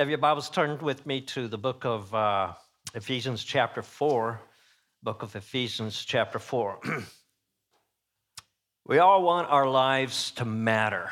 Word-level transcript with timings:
Have 0.00 0.08
your 0.08 0.18
Bibles 0.18 0.50
turned 0.50 0.82
with 0.82 1.06
me 1.06 1.20
to 1.20 1.46
the 1.46 1.56
book 1.56 1.84
of 1.84 2.12
uh, 2.12 2.54
Ephesians, 2.94 3.44
chapter 3.44 3.80
4? 3.80 4.40
Book 5.04 5.22
of 5.22 5.36
Ephesians, 5.36 6.04
chapter 6.04 6.40
4. 6.40 6.80
we 8.88 8.98
all 8.98 9.22
want 9.22 9.48
our 9.50 9.68
lives 9.68 10.32
to 10.32 10.44
matter. 10.44 11.10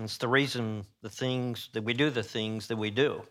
It's 0.00 0.16
the 0.16 0.28
reason 0.28 0.86
the 1.02 1.10
things 1.10 1.68
that 1.74 1.84
we 1.84 1.92
do 1.92 2.08
the 2.08 2.22
things 2.22 2.68
that 2.68 2.78
we 2.78 2.90
do. 2.90 3.24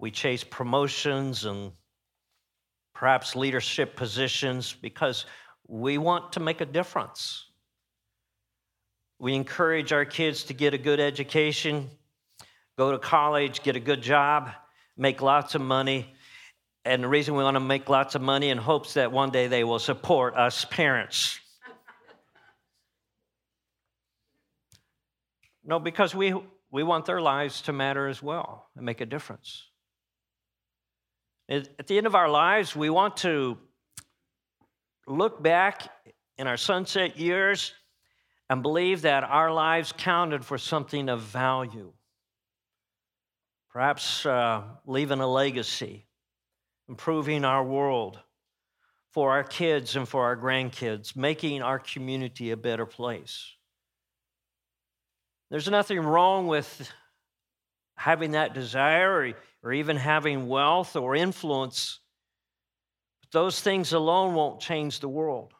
We 0.00 0.10
chase 0.10 0.42
promotions 0.42 1.44
and 1.44 1.70
perhaps 2.92 3.36
leadership 3.36 3.94
positions 3.94 4.72
because 4.72 5.26
we 5.68 5.96
want 5.96 6.32
to 6.32 6.40
make 6.40 6.60
a 6.60 6.66
difference. 6.66 7.44
We 9.20 9.36
encourage 9.36 9.92
our 9.92 10.04
kids 10.04 10.42
to 10.46 10.54
get 10.54 10.74
a 10.74 10.78
good 10.78 10.98
education 10.98 11.88
go 12.76 12.92
to 12.92 12.98
college, 12.98 13.62
get 13.62 13.76
a 13.76 13.80
good 13.80 14.02
job, 14.02 14.50
make 14.96 15.22
lots 15.22 15.54
of 15.54 15.62
money. 15.62 16.14
And 16.84 17.02
the 17.02 17.08
reason 17.08 17.34
we 17.34 17.42
want 17.42 17.56
to 17.56 17.60
make 17.60 17.88
lots 17.88 18.14
of 18.14 18.22
money 18.22 18.50
in 18.50 18.58
hopes 18.58 18.94
that 18.94 19.10
one 19.12 19.30
day 19.30 19.48
they 19.48 19.64
will 19.64 19.78
support 19.78 20.36
us 20.36 20.64
parents. 20.66 21.40
no, 25.64 25.78
because 25.80 26.14
we, 26.14 26.34
we 26.70 26.82
want 26.82 27.06
their 27.06 27.20
lives 27.20 27.62
to 27.62 27.72
matter 27.72 28.08
as 28.08 28.22
well 28.22 28.68
and 28.76 28.84
make 28.84 29.00
a 29.00 29.06
difference. 29.06 29.64
At 31.48 31.86
the 31.86 31.96
end 31.96 32.06
of 32.06 32.14
our 32.14 32.28
lives, 32.28 32.76
we 32.76 32.90
want 32.90 33.18
to 33.18 33.56
look 35.06 35.42
back 35.42 35.88
in 36.38 36.46
our 36.46 36.56
sunset 36.56 37.16
years 37.18 37.72
and 38.50 38.62
believe 38.62 39.02
that 39.02 39.24
our 39.24 39.52
lives 39.52 39.92
counted 39.96 40.44
for 40.44 40.58
something 40.58 41.08
of 41.08 41.20
value 41.20 41.92
perhaps 43.76 44.24
uh, 44.24 44.62
leaving 44.86 45.20
a 45.20 45.26
legacy, 45.30 46.06
improving 46.88 47.44
our 47.44 47.62
world 47.62 48.18
for 49.12 49.32
our 49.32 49.44
kids 49.44 49.96
and 49.96 50.08
for 50.08 50.24
our 50.24 50.34
grandkids, 50.34 51.14
making 51.14 51.60
our 51.60 51.78
community 51.78 52.52
a 52.52 52.56
better 52.56 52.86
place. 52.86 53.52
There's 55.50 55.68
nothing 55.68 55.98
wrong 56.00 56.46
with 56.46 56.90
having 57.98 58.30
that 58.30 58.54
desire 58.54 59.12
or, 59.12 59.32
or 59.62 59.74
even 59.74 59.98
having 59.98 60.48
wealth 60.48 60.96
or 60.96 61.14
influence. 61.14 62.00
But 63.20 63.30
those 63.32 63.60
things 63.60 63.92
alone 63.92 64.32
won't 64.32 64.58
change 64.58 65.00
the 65.00 65.08
world. 65.10 65.52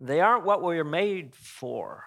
They 0.00 0.20
aren't 0.20 0.44
what 0.44 0.60
we 0.60 0.80
are 0.80 0.82
made 0.82 1.36
for. 1.36 2.02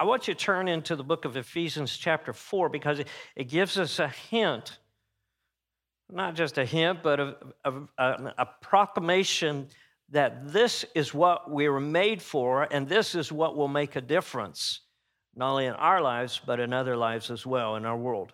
I 0.00 0.04
want 0.04 0.28
you 0.28 0.34
to 0.34 0.38
turn 0.38 0.68
into 0.68 0.94
the 0.94 1.02
book 1.02 1.24
of 1.24 1.36
Ephesians, 1.36 1.96
chapter 1.96 2.32
4, 2.32 2.68
because 2.68 3.00
it, 3.34 3.44
gives 3.48 3.76
us 3.76 3.98
a 3.98 4.06
hint, 4.06 4.78
not 6.08 6.36
just 6.36 6.56
a 6.56 6.64
hint, 6.64 7.02
but 7.02 7.18
a, 7.18 7.36
a, 7.64 7.72
a, 7.98 8.34
a 8.38 8.48
proclamation 8.62 9.66
that 10.10 10.52
this 10.52 10.84
is 10.94 11.12
what 11.12 11.50
we 11.50 11.68
were 11.68 11.80
made 11.80 12.22
for, 12.22 12.68
and 12.70 12.88
this 12.88 13.16
is 13.16 13.32
what 13.32 13.56
will 13.56 13.66
make 13.66 13.96
a 13.96 14.00
difference, 14.00 14.82
not 15.34 15.50
only 15.50 15.66
in 15.66 15.74
our 15.74 16.00
lives, 16.00 16.40
but 16.46 16.60
in 16.60 16.72
other 16.72 16.96
lives 16.96 17.28
as 17.28 17.44
well 17.44 17.74
in 17.74 17.84
our 17.84 17.96
world. 17.96 18.32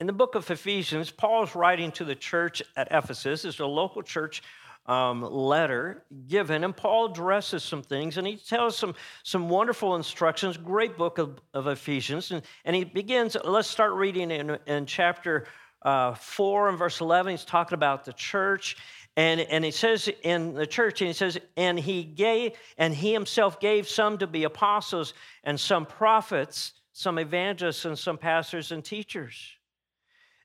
In 0.00 0.06
the 0.06 0.14
book 0.14 0.34
of 0.34 0.50
Ephesians, 0.50 1.10
Paul 1.10 1.44
is 1.44 1.54
writing 1.54 1.92
to 1.92 2.06
the 2.06 2.14
church 2.14 2.62
at 2.74 2.88
Ephesus. 2.90 3.44
It's 3.44 3.58
a 3.58 3.66
local 3.66 4.02
church 4.02 4.42
um, 4.90 5.22
letter 5.22 6.02
given, 6.26 6.64
and 6.64 6.76
Paul 6.76 7.12
addresses 7.12 7.62
some 7.62 7.80
things, 7.80 8.16
and 8.16 8.26
he 8.26 8.36
tells 8.36 8.76
some, 8.76 8.96
some 9.22 9.48
wonderful 9.48 9.94
instructions. 9.94 10.56
Great 10.56 10.98
book 10.98 11.18
of, 11.18 11.38
of 11.54 11.68
Ephesians, 11.68 12.32
and, 12.32 12.42
and 12.64 12.74
he 12.74 12.82
begins. 12.82 13.36
Let's 13.44 13.68
start 13.68 13.92
reading 13.92 14.32
in, 14.32 14.58
in 14.66 14.86
chapter 14.86 15.46
uh, 15.82 16.14
4 16.14 16.70
and 16.70 16.78
verse 16.78 17.00
11. 17.00 17.30
He's 17.30 17.44
talking 17.44 17.76
about 17.76 18.04
the 18.04 18.12
church, 18.14 18.78
and, 19.16 19.40
and 19.40 19.64
he 19.64 19.70
says 19.70 20.10
in 20.24 20.54
the 20.54 20.66
church, 20.66 21.00
and 21.02 21.06
he 21.06 21.14
says, 21.14 21.38
and 21.56 21.78
he 21.78 22.02
gave, 22.02 22.54
and 22.76 22.92
he 22.92 23.12
himself 23.12 23.60
gave 23.60 23.88
some 23.88 24.18
to 24.18 24.26
be 24.26 24.42
apostles, 24.42 25.14
and 25.44 25.58
some 25.58 25.86
prophets, 25.86 26.72
some 26.92 27.20
evangelists, 27.20 27.84
and 27.84 27.96
some 27.96 28.18
pastors 28.18 28.72
and 28.72 28.84
teachers. 28.84 29.36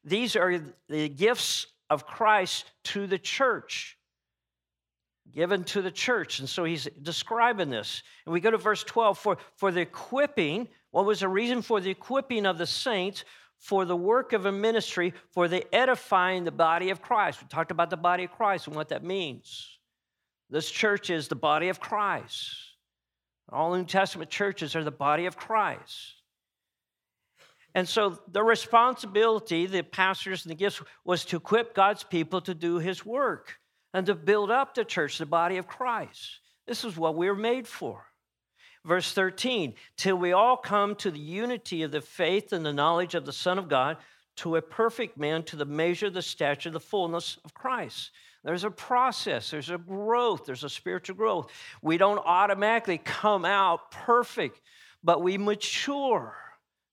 These 0.04 0.36
are 0.36 0.62
the 0.88 1.10
gifts 1.10 1.66
of 1.90 2.06
Christ 2.06 2.70
to 2.84 3.08
the 3.08 3.18
church 3.18 3.98
given 5.34 5.64
to 5.66 5.82
the 5.82 5.92
church. 5.92 6.40
And 6.40 6.48
so 6.48 6.64
he's 6.64 6.88
describing 7.02 7.70
this. 7.70 8.04
And 8.26 8.34
we 8.34 8.40
go 8.40 8.52
to 8.52 8.58
verse 8.58 8.84
12 8.84 9.18
for, 9.18 9.38
for 9.56 9.72
the 9.72 9.82
equipping, 9.82 10.68
what 10.92 11.06
was 11.06 11.20
the 11.22 11.28
reason 11.28 11.62
for 11.62 11.82
the 11.82 11.90
equipping 11.90 12.46
of 12.46 12.58
the 12.58 12.68
saints 12.68 13.26
for 13.58 13.86
the 13.86 13.96
work 13.96 14.34
of 14.34 14.46
a 14.46 14.52
ministry, 14.52 15.14
for 15.32 15.48
the 15.48 15.66
edifying 15.74 16.44
the 16.44 16.52
body 16.52 16.90
of 16.90 17.02
Christ? 17.02 17.42
We 17.42 17.48
talked 17.48 17.72
about 17.72 17.90
the 17.90 17.98
body 17.98 18.26
of 18.26 18.32
Christ 18.32 18.68
and 18.68 18.76
what 18.76 18.90
that 18.90 19.04
means. 19.04 19.78
This 20.50 20.70
church 20.70 21.10
is 21.10 21.28
the 21.28 21.36
body 21.36 21.70
of 21.70 21.80
Christ. 21.80 22.56
All 23.50 23.76
New 23.76 23.86
Testament 23.86 24.30
churches 24.30 24.76
are 24.76 24.84
the 24.84 24.92
body 24.92 25.26
of 25.26 25.38
Christ. 25.38 26.14
And 27.74 27.88
so 27.90 28.20
the 28.32 28.44
responsibility, 28.44 29.66
the 29.66 29.84
pastors 29.84 30.46
and 30.46 30.52
the 30.52 30.56
gifts, 30.56 30.82
was 31.04 31.26
to 31.26 31.38
equip 31.38 31.76
God's 31.76 32.04
people 32.04 32.40
to 32.42 32.54
do 32.54 32.80
his 32.80 33.06
work 33.06 33.58
and 33.96 34.08
to 34.08 34.14
build 34.14 34.52
up 34.52 34.76
the 34.76 34.84
church, 34.84 35.18
the 35.20 35.26
body 35.26 35.56
of 35.56 35.68
Christ. 35.68 36.40
This 36.68 36.84
is 36.84 36.98
what 36.98 37.16
we 37.16 37.30
were 37.30 37.36
made 37.36 37.66
for. 37.66 38.06
Verse 38.84 39.14
13, 39.14 39.74
till 39.96 40.18
we 40.18 40.34
all 40.34 40.58
come 40.58 40.96
to 40.96 41.10
the 41.10 41.18
unity 41.18 41.82
of 41.82 41.92
the 41.92 42.02
faith 42.02 42.52
and 42.52 42.66
the 42.66 42.74
knowledge 42.74 43.16
of 43.16 43.26
the 43.26 43.32
Son 43.32 43.58
of 43.58 43.70
God, 43.70 43.96
to 44.36 44.58
a 44.58 44.62
perfect 44.62 45.18
man, 45.18 45.44
to 45.44 45.56
the 45.56 45.64
measure, 45.64 46.10
the 46.10 46.22
stature, 46.22 46.70
the 46.70 46.80
fullness 46.80 47.38
of 47.46 47.54
Christ. 47.54 48.12
There's 48.44 48.66
a 48.66 48.70
process, 48.70 49.50
there's 49.50 49.70
a 49.70 49.78
growth, 49.78 50.46
there's 50.46 50.66
a 50.66 50.70
spiritual 50.70 51.16
growth. 51.16 51.50
We 51.82 51.98
don't 51.98 52.20
automatically 52.26 52.98
come 52.98 53.46
out 53.46 53.92
perfect, 53.92 54.60
but 55.06 55.24
we 55.24 55.38
mature, 55.38 56.36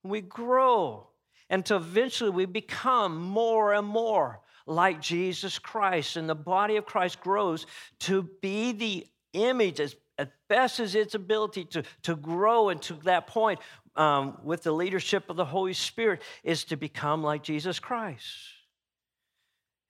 we 0.04 0.20
grow, 0.20 1.08
until 1.50 1.78
eventually 1.78 2.30
we 2.30 2.44
become 2.44 3.20
more 3.20 3.72
and 3.72 3.88
more 3.88 4.40
like 4.67 5.00
Jesus 5.00 5.59
Christ. 5.59 6.17
And 6.17 6.28
the 6.28 6.34
body 6.34 6.77
of 6.77 6.87
Christ 6.87 7.21
grows 7.21 7.67
to 8.00 8.28
be 8.41 8.73
the 8.73 9.06
image 9.33 9.81
as, 9.81 9.97
as 10.19 10.28
best 10.49 10.81
as 10.81 10.95
its 10.95 11.15
ability 11.15 11.65
to, 11.67 11.83
to 12.03 12.17
grow 12.17 12.69
and 12.69 12.81
to 12.83 12.95
that 13.05 13.27
point 13.27 13.61
um, 13.97 14.39
with 14.43 14.62
the 14.62 14.73
leadership 14.73 15.28
of 15.28 15.37
the 15.37 15.45
Holy 15.45 15.75
Spirit 15.75 16.23
is 16.43 16.65
to 16.65 16.77
become 16.77 17.23
like 17.23 17.43
Jesus 17.43 17.78
Christ. 17.78 18.27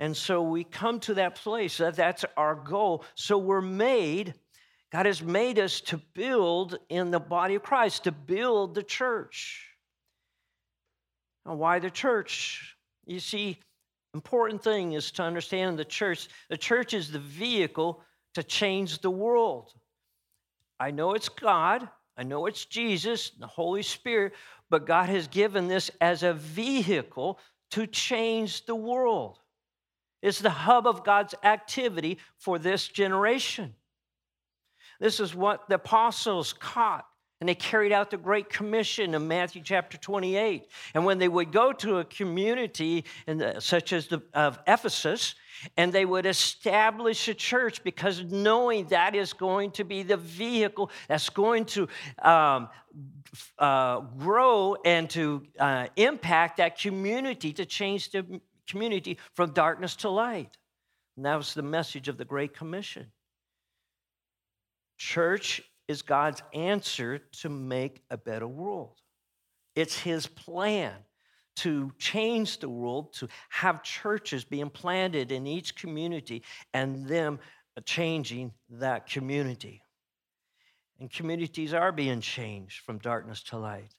And 0.01 0.17
so 0.17 0.43
we 0.43 0.65
come 0.65 0.99
to 1.01 1.15
that 1.15 1.37
place 1.37 1.79
that 1.79 1.95
that's 1.95 2.25
our 2.37 2.57
goal. 2.57 3.05
So 3.15 3.39
we're 3.39 3.61
made, 3.61 4.35
God 4.91 5.07
has 5.07 5.23
made 5.23 5.61
us 5.61 5.81
to 5.83 5.99
build 6.15 6.77
in 6.89 7.13
the 7.13 7.21
body 7.21 7.55
of 7.55 7.63
Christ, 7.63 8.05
to 8.05 8.13
build 8.13 8.75
the 8.75 8.83
church. 8.83 9.69
Now, 11.47 11.55
why 11.55 11.79
the 11.79 11.91
church? 11.91 12.77
You 13.07 13.21
see, 13.21 13.59
important 14.15 14.63
thing 14.63 14.93
is 14.93 15.11
to 15.13 15.23
understand 15.23 15.79
the 15.79 15.85
church. 15.85 16.29
The 16.51 16.57
church 16.57 16.95
is 16.95 17.11
the 17.11 17.19
vehicle 17.19 18.03
to 18.35 18.43
change 18.43 19.01
the 19.01 19.11
world. 19.11 19.73
I 20.79 20.91
know 20.91 21.13
it's 21.13 21.29
God, 21.29 21.89
I 22.17 22.25
know 22.25 22.47
it's 22.47 22.65
Jesus, 22.65 23.31
the 23.31 23.47
Holy 23.47 23.83
Spirit, 23.83 24.33
but 24.69 24.87
God 24.87 25.09
has 25.09 25.29
given 25.29 25.69
this 25.69 25.91
as 26.01 26.23
a 26.23 26.35
vehicle 26.35 27.39
to 27.71 27.87
change 27.87 28.67
the 28.67 28.75
world. 28.75 29.39
It's 30.21 30.41
the 30.41 30.51
hub 30.51 30.87
of 30.87 31.05
God's 31.05 31.35
activity 31.43 32.19
for 32.39 32.59
this 32.59 32.87
generation. 32.89 33.75
This 35.01 35.21
is 35.21 35.35
what 35.35 35.69
the 35.69 35.77
apostles 35.77 36.53
caught 36.53 37.07
and 37.43 37.49
they 37.49 37.57
carried 37.57 37.91
out 37.91 38.13
the 38.13 38.17
Great 38.17 38.49
Commission 38.49 39.17
in 39.17 39.27
Matthew 39.27 39.63
chapter 39.65 39.99
28. 39.99 40.69
And 40.95 41.05
when 41.05 41.19
they 41.19 41.27
would 41.27 41.51
go 41.51 41.73
to 41.73 41.99
a 41.99 42.05
community 42.05 43.05
the, 43.27 43.59
such 43.59 43.93
as 43.93 44.07
the, 44.07 44.23
of 44.33 44.61
Ephesus, 44.69 45.35
and 45.77 45.93
they 45.93 46.05
would 46.05 46.25
establish 46.25 47.27
a 47.27 47.35
church 47.35 47.83
because 47.83 48.23
knowing 48.23 48.87
that 48.91 49.17
is 49.17 49.33
going 49.33 49.73
to 49.73 49.83
be 49.83 50.05
the 50.05 50.19
vehicle 50.19 50.93
that's 51.09 51.31
going 51.31 51.65
to 51.65 51.89
um, 52.23 52.69
uh, 53.59 53.99
grow 54.21 54.77
and 54.85 55.11
to 55.11 55.43
uh, 55.59 55.89
impact 55.97 56.59
that 56.59 56.79
community 56.79 57.53
to 57.55 57.67
change 57.67 58.13
the 58.13 58.41
community 58.69 59.19
from 59.35 59.51
darkness 59.51 59.97
to 59.97 60.09
light. 60.09 60.57
And 61.17 61.27
that 61.27 61.35
was 61.35 61.55
the 61.55 61.63
message 61.63 62.07
of 62.07 62.19
the 62.19 62.25
Great 62.25 62.55
Commission. 62.55 63.11
Church 64.97 65.61
is 65.89 66.03
God's 66.03 66.43
answer 66.53 67.19
to 67.41 67.49
make 67.49 68.03
a 68.11 68.17
better 68.17 68.49
world. 68.49 69.01
It's 69.75 69.99
His 69.99 70.27
plan 70.27 70.95
to 71.57 71.93
change 71.99 72.59
the 72.59 72.69
world, 72.69 73.13
to 73.15 73.29
have 73.51 73.83
churches 73.83 74.45
being 74.45 74.71
planted 74.71 75.33
in 75.33 75.47
each 75.47 75.77
community 75.77 76.43
and 76.73 77.07
them 77.07 77.39
changing 77.85 78.53
that 78.71 79.07
community. 79.07 79.83
And 81.01 81.11
communities 81.11 81.75
are 81.75 81.93
being 81.93 82.21
changed 82.21 82.81
from 82.85 82.99
darkness 82.99 83.43
to 83.45 83.59
light. 83.59 83.95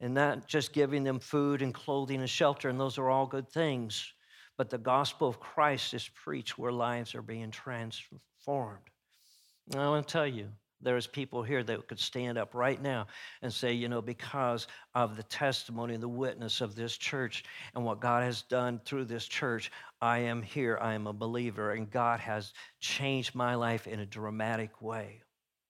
And 0.00 0.14
not 0.14 0.46
just 0.46 0.72
giving 0.72 1.04
them 1.04 1.18
food 1.18 1.60
and 1.62 1.74
clothing 1.74 2.20
and 2.20 2.30
shelter, 2.30 2.68
and 2.68 2.80
those 2.80 2.96
are 2.96 3.10
all 3.10 3.26
good 3.26 3.50
things. 3.50 4.12
But 4.56 4.70
the 4.70 4.78
gospel 4.78 5.28
of 5.28 5.40
Christ 5.40 5.92
is 5.92 6.08
preached 6.08 6.58
where 6.58 6.72
lives 6.72 7.14
are 7.14 7.22
being 7.22 7.50
transformed. 7.50 8.89
And 9.72 9.80
I 9.80 9.88
want 9.88 10.06
to 10.06 10.12
tell 10.12 10.26
you, 10.26 10.48
there's 10.82 11.06
people 11.06 11.42
here 11.42 11.62
that 11.62 11.86
could 11.88 12.00
stand 12.00 12.38
up 12.38 12.54
right 12.54 12.80
now 12.80 13.06
and 13.42 13.52
say, 13.52 13.72
you 13.72 13.88
know, 13.88 14.00
because 14.00 14.66
of 14.94 15.16
the 15.16 15.22
testimony 15.24 15.94
and 15.94 16.02
the 16.02 16.08
witness 16.08 16.60
of 16.60 16.74
this 16.74 16.96
church 16.96 17.44
and 17.74 17.84
what 17.84 18.00
God 18.00 18.24
has 18.24 18.42
done 18.42 18.80
through 18.84 19.04
this 19.04 19.26
church, 19.26 19.70
I 20.00 20.20
am 20.20 20.42
here. 20.42 20.78
I 20.80 20.94
am 20.94 21.06
a 21.06 21.12
believer, 21.12 21.72
and 21.72 21.90
God 21.90 22.20
has 22.20 22.52
changed 22.80 23.34
my 23.34 23.54
life 23.54 23.86
in 23.86 24.00
a 24.00 24.06
dramatic 24.06 24.80
way. 24.80 25.20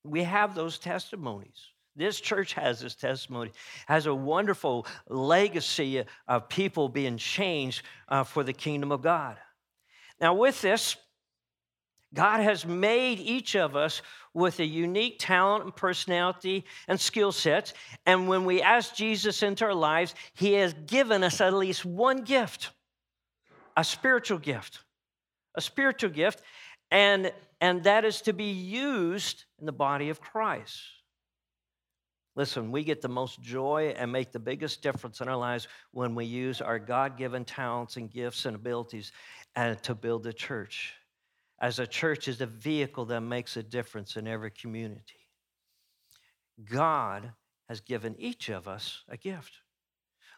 We 0.04 0.22
have 0.22 0.54
those 0.54 0.78
testimonies. 0.78 1.58
This 1.96 2.20
church 2.20 2.52
has 2.54 2.80
this 2.80 2.94
testimony, 2.94 3.50
has 3.86 4.06
a 4.06 4.14
wonderful 4.14 4.86
legacy 5.08 6.04
of 6.28 6.48
people 6.48 6.88
being 6.88 7.18
changed 7.18 7.82
uh, 8.08 8.22
for 8.22 8.44
the 8.44 8.52
kingdom 8.52 8.92
of 8.92 9.02
God. 9.02 9.36
Now, 10.20 10.34
with 10.34 10.62
this, 10.62 10.96
God 12.12 12.40
has 12.40 12.66
made 12.66 13.20
each 13.20 13.54
of 13.54 13.76
us 13.76 14.02
with 14.34 14.58
a 14.58 14.64
unique 14.64 15.16
talent 15.18 15.64
and 15.64 15.74
personality 15.74 16.64
and 16.88 17.00
skill 17.00 17.32
sets. 17.32 17.72
And 18.06 18.28
when 18.28 18.44
we 18.44 18.62
ask 18.62 18.94
Jesus 18.94 19.42
into 19.42 19.64
our 19.64 19.74
lives, 19.74 20.14
He 20.34 20.54
has 20.54 20.74
given 20.86 21.22
us 21.22 21.40
at 21.40 21.54
least 21.54 21.84
one 21.84 22.22
gift 22.22 22.70
a 23.76 23.84
spiritual 23.84 24.38
gift. 24.38 24.80
A 25.54 25.60
spiritual 25.60 26.10
gift. 26.10 26.42
And, 26.90 27.32
and 27.60 27.84
that 27.84 28.04
is 28.04 28.20
to 28.22 28.32
be 28.32 28.50
used 28.50 29.44
in 29.58 29.66
the 29.66 29.72
body 29.72 30.10
of 30.10 30.20
Christ. 30.20 30.76
Listen, 32.36 32.72
we 32.72 32.84
get 32.84 33.00
the 33.00 33.08
most 33.08 33.40
joy 33.40 33.94
and 33.96 34.10
make 34.12 34.32
the 34.32 34.38
biggest 34.38 34.82
difference 34.82 35.20
in 35.20 35.28
our 35.28 35.36
lives 35.36 35.66
when 35.92 36.14
we 36.14 36.24
use 36.24 36.60
our 36.60 36.78
God 36.78 37.16
given 37.16 37.44
talents 37.44 37.96
and 37.96 38.10
gifts 38.10 38.44
and 38.44 38.54
abilities 38.54 39.12
and 39.56 39.82
to 39.82 39.94
build 39.94 40.24
the 40.24 40.32
church 40.32 40.94
as 41.60 41.78
a 41.78 41.86
church 41.86 42.28
is 42.28 42.40
a 42.40 42.46
vehicle 42.46 43.04
that 43.06 43.20
makes 43.20 43.56
a 43.56 43.62
difference 43.62 44.16
in 44.16 44.26
every 44.26 44.50
community. 44.50 45.28
God 46.64 47.32
has 47.68 47.80
given 47.80 48.16
each 48.18 48.48
of 48.48 48.66
us 48.66 49.02
a 49.08 49.16
gift. 49.16 49.52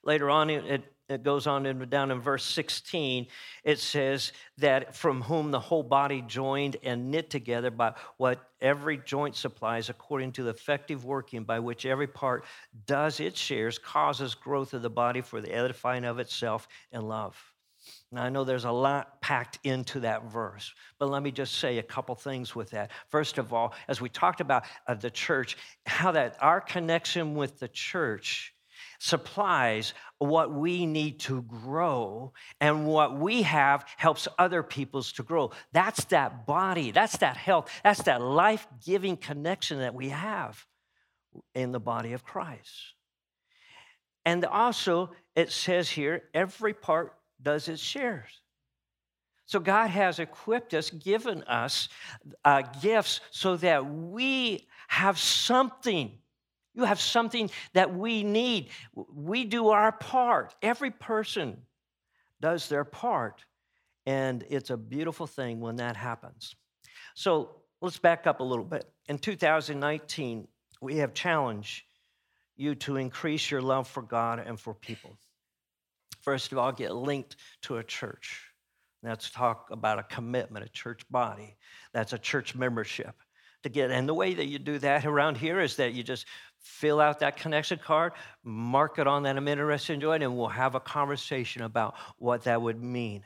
Later 0.05 0.31
on, 0.31 0.51
it, 0.51 0.85
it 1.09 1.23
goes 1.23 1.47
on 1.47 1.65
in, 1.65 1.89
down 1.89 2.11
in 2.11 2.21
verse 2.21 2.45
16, 2.45 3.29
it 3.63 3.79
says 3.79 4.33
that 4.59 4.97
from 4.97 5.23
whom 5.23 5.53
the 5.53 5.61
whole 5.61 5.85
body 5.85 6.23
joined 6.23 6.77
and 6.83 7.11
knit 7.11 7.31
together 7.31 7.71
by 7.71 7.95
what 8.17 8.51
every 8.61 8.97
joint 8.99 9.37
supplies, 9.37 9.89
according 9.89 10.33
to 10.33 10.43
the 10.43 10.51
effective 10.51 11.05
working 11.05 11.45
by 11.45 11.61
which 11.61 11.87
every 11.87 12.09
part 12.09 12.45
does 12.87 13.21
its 13.21 13.39
shares, 13.39 13.79
causes 13.79 14.35
growth 14.35 14.75
of 14.75 14.83
the 14.83 14.91
body 14.91 15.21
for 15.21 15.41
the 15.41 15.55
edifying 15.55 16.05
of 16.05 16.19
itself 16.19 16.67
in 16.91 17.03
love. 17.03 17.52
Now, 18.13 18.25
I 18.25 18.29
know 18.29 18.45
there's 18.45 18.67
a 18.67 18.71
lot 18.71 19.23
packed 19.23 19.59
into 19.65 20.01
that 20.01 20.31
verse, 20.31 20.75
but 20.99 21.09
let 21.09 21.23
me 21.23 21.31
just 21.31 21.55
say 21.55 21.79
a 21.79 21.83
couple 21.83 22.15
things 22.15 22.55
with 22.55 22.71
that. 22.71 22.91
First 23.09 23.39
of 23.39 23.55
all, 23.55 23.73
as 23.89 24.03
we 24.03 24.11
talked 24.11 24.43
about 24.43 24.65
uh, 24.87 24.95
the 24.95 25.11
church, 25.11 25.57
how 25.87 26.13
that 26.13 26.37
our 26.41 26.61
connection 26.61 27.35
with 27.35 27.59
the 27.59 27.69
church 27.69 28.55
supplies 28.99 29.95
what 30.19 30.53
we 30.53 30.85
need 30.87 31.21
to 31.21 31.43
grow, 31.43 32.33
and 32.61 32.87
what 32.87 33.19
we 33.19 33.43
have 33.43 33.85
helps 33.97 34.29
other 34.39 34.63
people's 34.63 35.13
to 35.13 35.23
grow. 35.23 35.51
That's 35.73 36.05
that 36.07 36.47
body, 36.47 36.91
that's 36.91 37.17
that 37.19 37.37
health, 37.37 37.71
that's 37.83 38.03
that 38.03 38.21
life 38.21 38.67
giving 38.85 39.17
connection 39.17 39.79
that 39.79 39.95
we 39.95 40.11
have 40.11 40.65
in 41.55 41.73
the 41.73 41.81
body 41.81 42.13
of 42.13 42.25
Christ. 42.25 42.95
And 44.25 44.45
also, 44.45 45.11
it 45.35 45.51
says 45.51 45.91
here, 45.91 46.25
every 46.33 46.75
part 46.75 47.15
does 47.43 47.69
its 47.69 47.83
shares. 47.83 48.41
So 49.47 49.61
God 49.61 49.91
has 49.91 50.19
equipped 50.19 50.73
us, 50.73 50.91
given 50.91 51.43
us 51.43 51.89
uh, 52.45 52.63
gifts 52.81 53.21
so 53.31 53.57
that 53.59 53.85
we 53.85 54.67
have 54.89 55.19
something. 55.19 56.13
You 56.75 56.85
have 56.85 57.01
something 57.01 57.51
that 57.75 57.95
we 57.95 58.23
need. 58.23 58.71
We 58.95 59.45
do 59.45 59.69
our 59.69 59.93
part. 59.93 60.55
Every 60.63 60.91
person 60.91 61.59
does 62.41 62.69
their 62.69 62.85
part. 62.85 63.45
And 64.07 64.45
it's 64.49 64.71
a 64.71 64.77
beautiful 64.77 65.27
thing 65.27 65.61
when 65.61 65.77
that 65.77 65.97
happens. 65.97 66.57
So 67.15 67.57
let's 67.81 67.99
back 67.99 68.27
up 68.27 68.41
a 68.41 68.45
little 68.45 68.65
bit. 68.65 68.91
In 69.09 69.19
2019, 69.19 70.49
we 70.81 70.97
have 70.97 71.13
challenged 71.13 71.85
you 72.57 72.75
to 72.77 72.97
increase 72.97 73.51
your 73.51 73.61
love 73.61 73.87
for 73.87 74.03
God 74.03 74.39
and 74.39 74.59
for 74.59 74.73
people 74.73 75.19
first 76.23 76.53
of 76.53 76.59
all, 76.59 76.73
get 76.73 76.95
linked 76.95 77.37
to 77.63 77.77
a 77.77 77.85
church. 77.85 78.49
Let's 79.03 79.31
talk 79.31 79.69
about 79.71 79.99
a 79.99 80.05
commitment, 80.05 80.65
a 80.65 80.69
church 80.69 81.03
body. 81.11 81.57
That's 81.93 82.13
a 82.13 82.19
church 82.19 82.55
membership. 82.55 83.15
To 83.65 83.69
get, 83.69 83.91
and 83.91 84.09
the 84.09 84.15
way 84.15 84.35
that 84.35 84.47
you 84.47 84.59
do 84.59 84.79
that 84.81 85.05
around 85.05 85.37
here 85.37 85.61
is 85.61 85.77
that 85.77 85.93
you 85.93 86.03
just 86.03 86.27
fill 86.59 87.01
out 87.01 87.21
that 87.21 87.37
connection 87.37 87.79
card, 87.79 88.13
mark 88.43 88.99
it 88.99 89.07
on 89.07 89.23
that 89.25 89.37
I'm 89.37 89.47
interested 89.47 89.95
in 89.95 90.01
joining, 90.01 90.27
and 90.27 90.37
we'll 90.37 90.49
have 90.49 90.75
a 90.75 90.81
conversation 90.81 91.63
about 91.63 91.95
what 92.19 92.45
that 92.45 92.61
would 92.61 92.83
mean. 92.83 93.25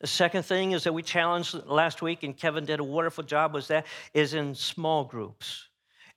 The 0.00 0.06
second 0.06 0.44
thing 0.44 0.72
is 0.72 0.84
that 0.84 0.92
we 0.92 1.02
challenged 1.02 1.54
last 1.66 2.02
week, 2.02 2.22
and 2.22 2.36
Kevin 2.36 2.64
did 2.64 2.80
a 2.80 2.84
wonderful 2.84 3.24
job, 3.24 3.52
was 3.52 3.68
that 3.68 3.86
is 4.14 4.32
in 4.32 4.54
small 4.54 5.04
groups 5.04 5.67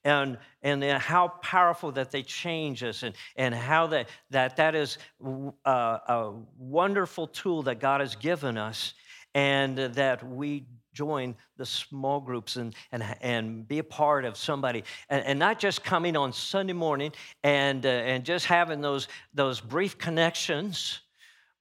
and, 0.04 0.38
and 0.64 0.84
how 0.84 1.30
powerful 1.42 1.92
that 1.94 2.12
they 2.12 2.24
change 2.24 2.84
us 2.84 3.04
and, 3.04 3.16
and 3.36 3.54
how 3.54 3.88
that, 3.88 4.10
that, 4.30 4.56
that 4.58 4.76
is 4.76 4.98
a, 5.24 5.70
a 5.70 6.34
wonderful 6.58 7.28
tool 7.28 7.64
that 7.64 7.80
God 7.80 8.02
has 8.02 8.16
given 8.16 8.58
us 8.58 8.94
and 9.34 9.78
that 9.78 10.28
we 10.28 10.66
join 10.94 11.36
the 11.58 11.66
small 11.66 12.20
groups 12.20 12.58
and, 12.58 12.76
and, 12.92 13.04
and 13.22 13.68
be 13.68 13.80
a 13.80 13.84
part 13.84 14.26
of 14.26 14.36
somebody 14.36 14.84
and, 15.10 15.24
and 15.26 15.40
not 15.40 15.58
just 15.58 15.84
coming 15.84 16.18
on 16.18 16.34
sunday 16.34 16.74
morning 16.74 17.14
and, 17.44 17.86
uh, 17.86 17.90
and 17.90 18.26
just 18.26 18.46
having 18.46 18.82
those, 18.82 19.08
those 19.34 19.62
brief 19.62 19.98
connections 19.98 21.00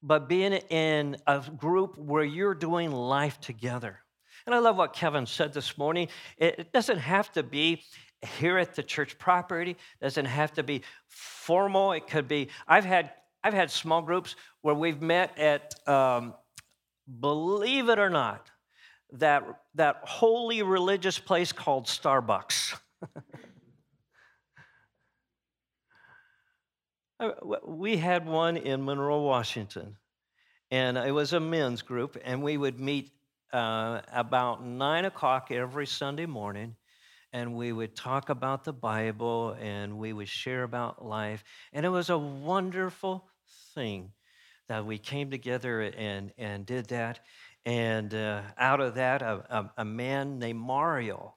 but 0.03 0.29
being 0.29 0.55
in 0.55 1.17
a 1.27 1.43
group 1.57 1.97
where 1.99 2.25
you're 2.25 2.55
doing 2.55 2.91
life 2.91 3.39
together. 3.41 3.99
And 4.47 4.55
i 4.55 4.59
love 4.59 4.77
what 4.77 4.95
kevin 4.95 5.27
said 5.27 5.53
this 5.53 5.79
morning. 5.79 6.09
It, 6.39 6.59
it 6.59 6.73
doesn't 6.73 6.99
have 6.99 7.31
to 7.33 7.43
be 7.43 7.85
here 8.23 8.59
at 8.59 8.75
the 8.75 8.83
church 8.83 9.19
property. 9.19 9.77
doesn't 10.01 10.27
have 10.27 10.53
to 10.55 10.63
be 10.63 10.83
formal. 11.09 11.93
It 11.93 12.07
could 12.07 12.29
be. 12.29 12.49
I've 12.69 12.85
had 12.85 13.13
I've 13.43 13.55
had 13.55 13.71
small 13.71 14.03
groups 14.03 14.37
where 14.61 14.75
we've 14.75 15.01
met 15.01 15.39
at, 15.39 15.75
um, 15.89 16.35
believe 17.21 17.89
it 17.89 17.99
or 17.99 18.11
not, 18.11 18.51
that 19.13 19.45
that 19.75 20.01
holy 20.05 20.63
religious 20.63 21.19
place 21.19 21.53
called 21.53 21.87
Starbucks. 21.87 22.79
Uh, 27.21 27.33
we 27.67 27.99
had 27.99 28.25
one 28.27 28.57
in 28.57 28.83
Monroe, 28.83 29.21
Washington, 29.21 29.95
and 30.71 30.97
it 30.97 31.13
was 31.13 31.35
a 31.35 31.39
men's 31.39 31.83
group, 31.83 32.17
and 32.25 32.43
we 32.43 32.57
would 32.57 32.81
meet 32.81 33.11
uh, 33.53 34.01
about 34.11 34.65
nine 34.65 35.05
o'clock 35.05 35.51
every 35.51 35.87
Sunday 35.87 36.25
morning 36.25 36.75
and 37.33 37.55
we 37.55 37.73
would 37.73 37.95
talk 37.95 38.29
about 38.29 38.65
the 38.65 38.73
Bible 38.73 39.57
and 39.61 39.99
we 39.99 40.13
would 40.13 40.29
share 40.29 40.63
about 40.63 41.05
life. 41.05 41.45
And 41.73 41.87
it 41.87 41.91
was 41.91 42.11
a 42.11 42.19
wonderful 42.19 43.29
thing 43.75 44.13
that 44.69 44.85
we 44.85 44.99
came 44.99 45.31
together 45.31 45.81
and, 45.81 46.33
and 46.39 46.67
did 46.67 46.87
that. 46.89 47.21
And 47.65 48.15
uh, 48.15 48.43
out 48.57 48.81
of 48.81 48.95
that, 48.95 49.23
a, 49.23 49.45
a, 49.51 49.71
a 49.79 49.85
man 49.85 50.39
named 50.39 50.59
Mario, 50.59 51.35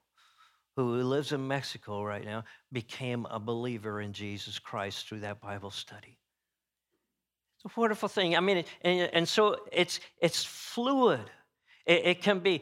who 0.76 1.02
lives 1.04 1.32
in 1.32 1.48
Mexico 1.48 2.04
right 2.04 2.26
now, 2.26 2.44
became 2.72 3.28
a 3.30 3.40
believer 3.40 4.02
in 4.02 4.14
Jesus 4.14 4.58
Christ 4.58 5.08
through 5.08 5.20
that 5.20 5.42
Bible 5.42 5.72
study. 5.72 6.18
It's 7.58 7.76
a 7.76 7.80
wonderful 7.80 8.10
thing. 8.10 8.36
I 8.36 8.40
mean, 8.40 8.64
and, 8.82 9.10
and 9.14 9.28
so 9.28 9.58
it's, 9.72 10.00
it's 10.20 10.44
fluid. 10.44 11.30
It, 11.86 12.06
it 12.06 12.22
can 12.22 12.40
be, 12.40 12.62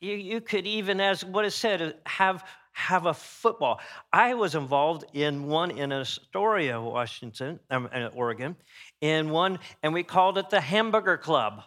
You, 0.00 0.14
you 0.14 0.40
could 0.40 0.66
even, 0.66 1.00
as 1.00 1.24
what 1.24 1.44
is 1.44 1.54
said, 1.54 1.96
have 2.06 2.44
have 2.72 3.06
a 3.06 3.14
football. 3.14 3.80
I 4.12 4.34
was 4.34 4.54
involved 4.54 5.04
in 5.12 5.46
one 5.46 5.70
in 5.70 5.92
Astoria, 5.92 6.80
Washington, 6.80 7.60
um, 7.70 7.88
Oregon, 8.14 8.56
in 9.00 9.30
one, 9.30 9.58
and 9.82 9.92
we 9.92 10.02
called 10.02 10.38
it 10.38 10.48
the 10.48 10.60
Hamburger 10.60 11.18
Club. 11.18 11.62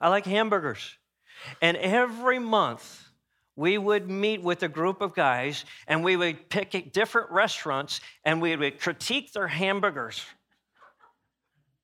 I 0.00 0.08
like 0.08 0.26
hamburgers. 0.26 0.96
And 1.62 1.76
every 1.76 2.38
month, 2.38 3.08
we 3.54 3.78
would 3.78 4.10
meet 4.10 4.42
with 4.42 4.62
a 4.62 4.68
group 4.68 5.00
of 5.00 5.14
guys 5.14 5.64
and 5.86 6.02
we 6.02 6.16
would 6.16 6.48
pick 6.48 6.92
different 6.92 7.30
restaurants 7.30 8.00
and 8.24 8.40
we 8.40 8.56
would 8.56 8.80
critique 8.80 9.32
their 9.32 9.48
hamburgers. 9.48 10.24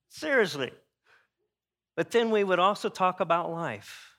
Seriously. 0.09 0.73
But 1.95 2.11
then 2.11 2.31
we 2.31 2.45
would 2.45 2.59
also 2.59 2.89
talk 2.89 3.21
about 3.21 3.51
life 3.51 4.16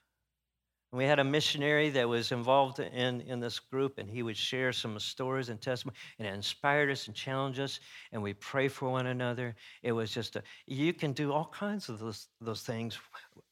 we 0.97 1.05
had 1.05 1.19
a 1.19 1.23
missionary 1.23 1.89
that 1.91 2.07
was 2.07 2.31
involved 2.31 2.79
in, 2.79 3.21
in 3.21 3.39
this 3.39 3.59
group, 3.59 3.97
and 3.97 4.09
he 4.09 4.23
would 4.23 4.37
share 4.37 4.73
some 4.73 4.97
stories 4.99 5.49
and 5.49 5.61
testimony, 5.61 5.97
and 6.17 6.27
it 6.27 6.33
inspired 6.33 6.89
us 6.89 7.07
and 7.07 7.15
challenged 7.15 7.59
us, 7.59 7.79
and 8.11 8.21
we 8.21 8.33
pray 8.33 8.67
for 8.67 8.89
one 8.89 9.07
another. 9.07 9.55
It 9.83 9.91
was 9.91 10.11
just 10.11 10.35
a, 10.35 10.43
you 10.65 10.93
can 10.93 11.13
do 11.13 11.31
all 11.31 11.51
kinds 11.53 11.89
of 11.89 11.99
those, 11.99 12.27
those 12.41 12.61
things 12.61 12.97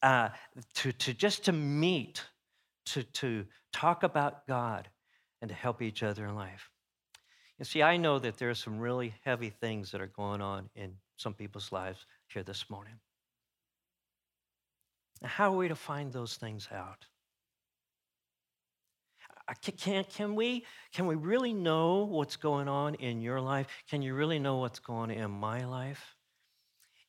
uh, 0.02 0.30
to, 0.74 0.92
to 0.92 1.14
just 1.14 1.44
to 1.44 1.52
meet, 1.52 2.22
to, 2.86 3.02
to 3.02 3.44
talk 3.72 4.02
about 4.02 4.46
God, 4.46 4.88
and 5.40 5.48
to 5.48 5.54
help 5.54 5.82
each 5.82 6.02
other 6.02 6.26
in 6.26 6.34
life. 6.34 6.70
You 7.58 7.64
see, 7.64 7.82
I 7.82 7.96
know 7.96 8.18
that 8.18 8.38
there 8.38 8.50
are 8.50 8.54
some 8.54 8.78
really 8.78 9.14
heavy 9.24 9.50
things 9.50 9.90
that 9.92 10.00
are 10.00 10.06
going 10.06 10.40
on 10.40 10.68
in 10.74 10.94
some 11.16 11.34
people's 11.34 11.72
lives 11.72 12.06
here 12.28 12.42
this 12.42 12.68
morning. 12.68 12.94
How 15.22 15.52
are 15.52 15.56
we 15.56 15.68
to 15.68 15.74
find 15.74 16.12
those 16.12 16.36
things 16.36 16.68
out? 16.72 17.06
Can, 19.78 20.04
can, 20.04 20.34
we, 20.34 20.64
can 20.92 21.06
we 21.06 21.14
really 21.14 21.52
know 21.52 22.04
what's 22.04 22.36
going 22.36 22.68
on 22.68 22.96
in 22.96 23.20
your 23.20 23.40
life? 23.40 23.68
Can 23.88 24.02
you 24.02 24.14
really 24.14 24.38
know 24.40 24.56
what's 24.56 24.80
going 24.80 25.10
on 25.12 25.16
in 25.16 25.30
my 25.30 25.64
life? 25.64 26.16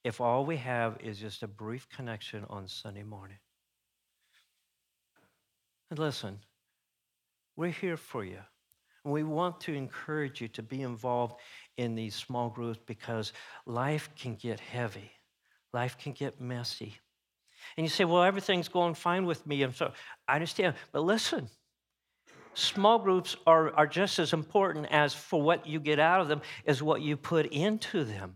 If 0.04 0.22
all 0.22 0.46
we 0.46 0.58
have 0.58 0.98
is 1.02 1.18
just 1.18 1.42
a 1.42 1.48
brief 1.48 1.90
connection 1.90 2.46
on 2.50 2.68
Sunday 2.68 3.04
morning. 3.04 3.40
And 5.90 5.98
listen, 5.98 6.40
we're 7.56 7.72
here 7.72 7.98
for 7.98 8.24
you. 8.24 8.40
And 9.04 9.14
we 9.14 9.24
want 9.24 9.60
to 9.62 9.74
encourage 9.74 10.42
you 10.42 10.48
to 10.50 10.62
be 10.62 10.82
involved 10.82 11.36
in 11.78 11.96
these 11.96 12.14
small 12.14 12.50
groups 12.50 12.80
because 12.86 13.34
life 13.66 14.10
can 14.16 14.36
get 14.36 14.60
heavy, 14.60 15.12
life 15.74 15.98
can 15.98 16.14
get 16.14 16.40
messy. 16.40 16.98
And 17.76 17.86
you 17.86 17.90
say, 17.90 18.06
Well, 18.06 18.24
everything's 18.24 18.68
going 18.68 18.94
fine 18.94 19.26
with 19.26 19.46
me. 19.48 19.64
And 19.64 19.74
so 19.74 19.92
I 20.28 20.36
understand. 20.36 20.76
But 20.92 21.04
listen, 21.04 21.50
small 22.58 23.00
groups 23.00 23.36
are, 23.46 23.74
are 23.76 23.88
just 23.88 24.20
as 24.20 24.34
important 24.34 24.88
as 24.90 25.14
for 25.14 25.42
what 25.42 25.68
you 25.68 25.80
get 25.80 26.00
out 26.00 26.22
of 26.22 26.28
them 26.28 26.42
as 26.66 26.82
what 26.82 27.02
you 27.02 27.16
put 27.16 27.46
into 27.48 28.04
them. 28.04 28.36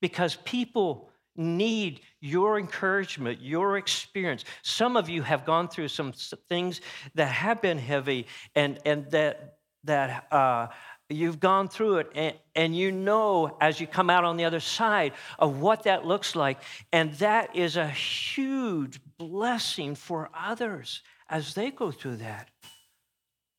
Because 0.00 0.36
people 0.44 1.10
need 1.36 2.00
your 2.20 2.58
encouragement, 2.58 3.40
your 3.40 3.78
experience. 3.78 4.44
Some 4.62 4.96
of 4.96 5.08
you 5.08 5.22
have 5.22 5.44
gone 5.44 5.68
through 5.68 5.88
some 5.88 6.12
things 6.48 6.80
that 7.14 7.26
have 7.26 7.62
been 7.62 7.78
heavy 7.78 8.26
and, 8.54 8.78
and 8.84 9.10
that, 9.10 9.58
that 9.84 10.26
uh, 10.32 10.68
you've 11.08 11.40
gone 11.40 11.68
through 11.68 11.98
it 11.98 12.10
and, 12.14 12.34
and 12.54 12.76
you 12.76 12.92
know 12.92 13.56
as 13.60 13.80
you 13.80 13.86
come 13.86 14.10
out 14.10 14.24
on 14.24 14.36
the 14.36 14.44
other 14.44 14.60
side 14.60 15.12
of 15.38 15.60
what 15.60 15.84
that 15.84 16.04
looks 16.04 16.34
like. 16.36 16.58
And 16.92 17.12
that 17.14 17.54
is 17.54 17.76
a 17.76 17.88
huge 17.88 19.00
blessing 19.18 19.94
for 19.94 20.30
others 20.36 21.02
as 21.28 21.54
they 21.54 21.70
go 21.70 21.90
through 21.90 22.16
that. 22.16 22.48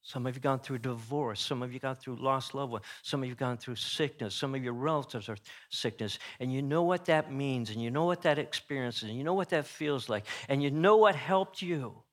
Some 0.06 0.28
of 0.28 0.36
you 0.36 0.40
gone 0.40 0.60
through 0.60 0.78
divorce. 0.78 1.42
Some 1.42 1.64
of 1.64 1.74
you 1.74 1.80
gone 1.80 1.96
through 1.96 2.18
lost 2.18 2.54
loved. 2.54 2.76
Some 3.02 3.24
of 3.24 3.28
you 3.28 3.34
gone 3.34 3.58
through 3.58 3.78
sickness. 3.78 4.36
Some 4.36 4.54
of 4.54 4.64
your 4.64 4.74
relatives 4.74 5.30
are 5.30 5.38
sickness. 5.72 6.20
And 6.40 6.54
you 6.54 6.62
know 6.62 6.84
what 6.84 7.06
that 7.06 7.34
means, 7.34 7.72
and 7.72 7.82
you 7.82 7.90
know 7.90 8.06
what 8.06 8.22
that 8.22 8.38
experience 8.38 8.98
is, 8.98 9.10
and 9.10 9.18
you 9.18 9.24
know 9.24 9.34
what 9.34 9.50
that 9.50 9.66
feels 9.66 10.08
like, 10.08 10.28
and 10.48 10.62
you 10.62 10.70
know 10.70 10.98
what 10.98 11.16
helped 11.16 11.64
you. 11.64 12.04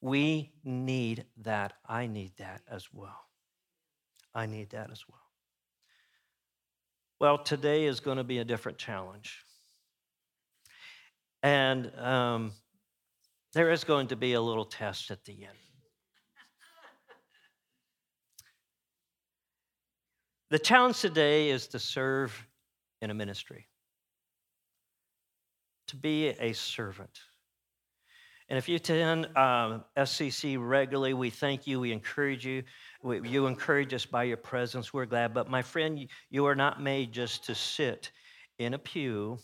We 0.00 0.54
need 0.64 1.26
that. 1.42 1.74
I 1.86 2.06
need 2.06 2.32
that 2.38 2.62
as 2.70 2.86
well. 2.90 3.20
I 4.34 4.46
need 4.46 4.70
that 4.70 4.90
as 4.90 5.04
well. 5.06 5.20
Well, 7.20 7.36
today 7.36 7.84
is 7.84 8.00
going 8.00 8.16
to 8.16 8.24
be 8.24 8.38
a 8.38 8.44
different 8.44 8.78
challenge. 8.78 9.44
And 11.42 11.94
um, 11.98 12.52
there 13.52 13.70
is 13.70 13.84
going 13.84 14.06
to 14.06 14.16
be 14.16 14.32
a 14.32 14.40
little 14.40 14.64
test 14.64 15.10
at 15.10 15.22
the 15.26 15.44
end. 15.44 15.65
The 20.50 20.58
challenge 20.58 21.00
today 21.00 21.50
is 21.50 21.66
to 21.68 21.78
serve 21.78 22.46
in 23.02 23.10
a 23.10 23.14
ministry, 23.14 23.66
to 25.88 25.96
be 25.96 26.28
a 26.28 26.52
servant. 26.52 27.18
And 28.48 28.56
if 28.56 28.68
you 28.68 28.76
attend 28.76 29.26
um, 29.36 29.82
SCC 29.96 30.56
regularly, 30.60 31.14
we 31.14 31.30
thank 31.30 31.66
you, 31.66 31.80
we 31.80 31.90
encourage 31.90 32.46
you. 32.46 32.62
We, 33.02 33.28
you 33.28 33.46
encourage 33.46 33.92
us 33.92 34.06
by 34.06 34.22
your 34.22 34.36
presence. 34.36 34.94
We're 34.94 35.06
glad. 35.06 35.34
But 35.34 35.50
my 35.50 35.62
friend, 35.62 36.08
you 36.30 36.46
are 36.46 36.54
not 36.54 36.80
made 36.80 37.12
just 37.12 37.44
to 37.46 37.54
sit 37.56 38.12
in 38.60 38.74
a 38.74 38.78
pew 38.78 39.38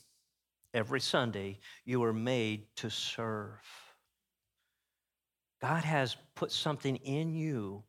every 0.72 1.00
Sunday, 1.00 1.58
you 1.84 2.02
are 2.02 2.12
made 2.12 2.66
to 2.76 2.88
serve. 2.88 3.60
God 5.60 5.84
has 5.84 6.16
put 6.34 6.50
something 6.50 6.96
in 6.96 7.34
you 7.34 7.84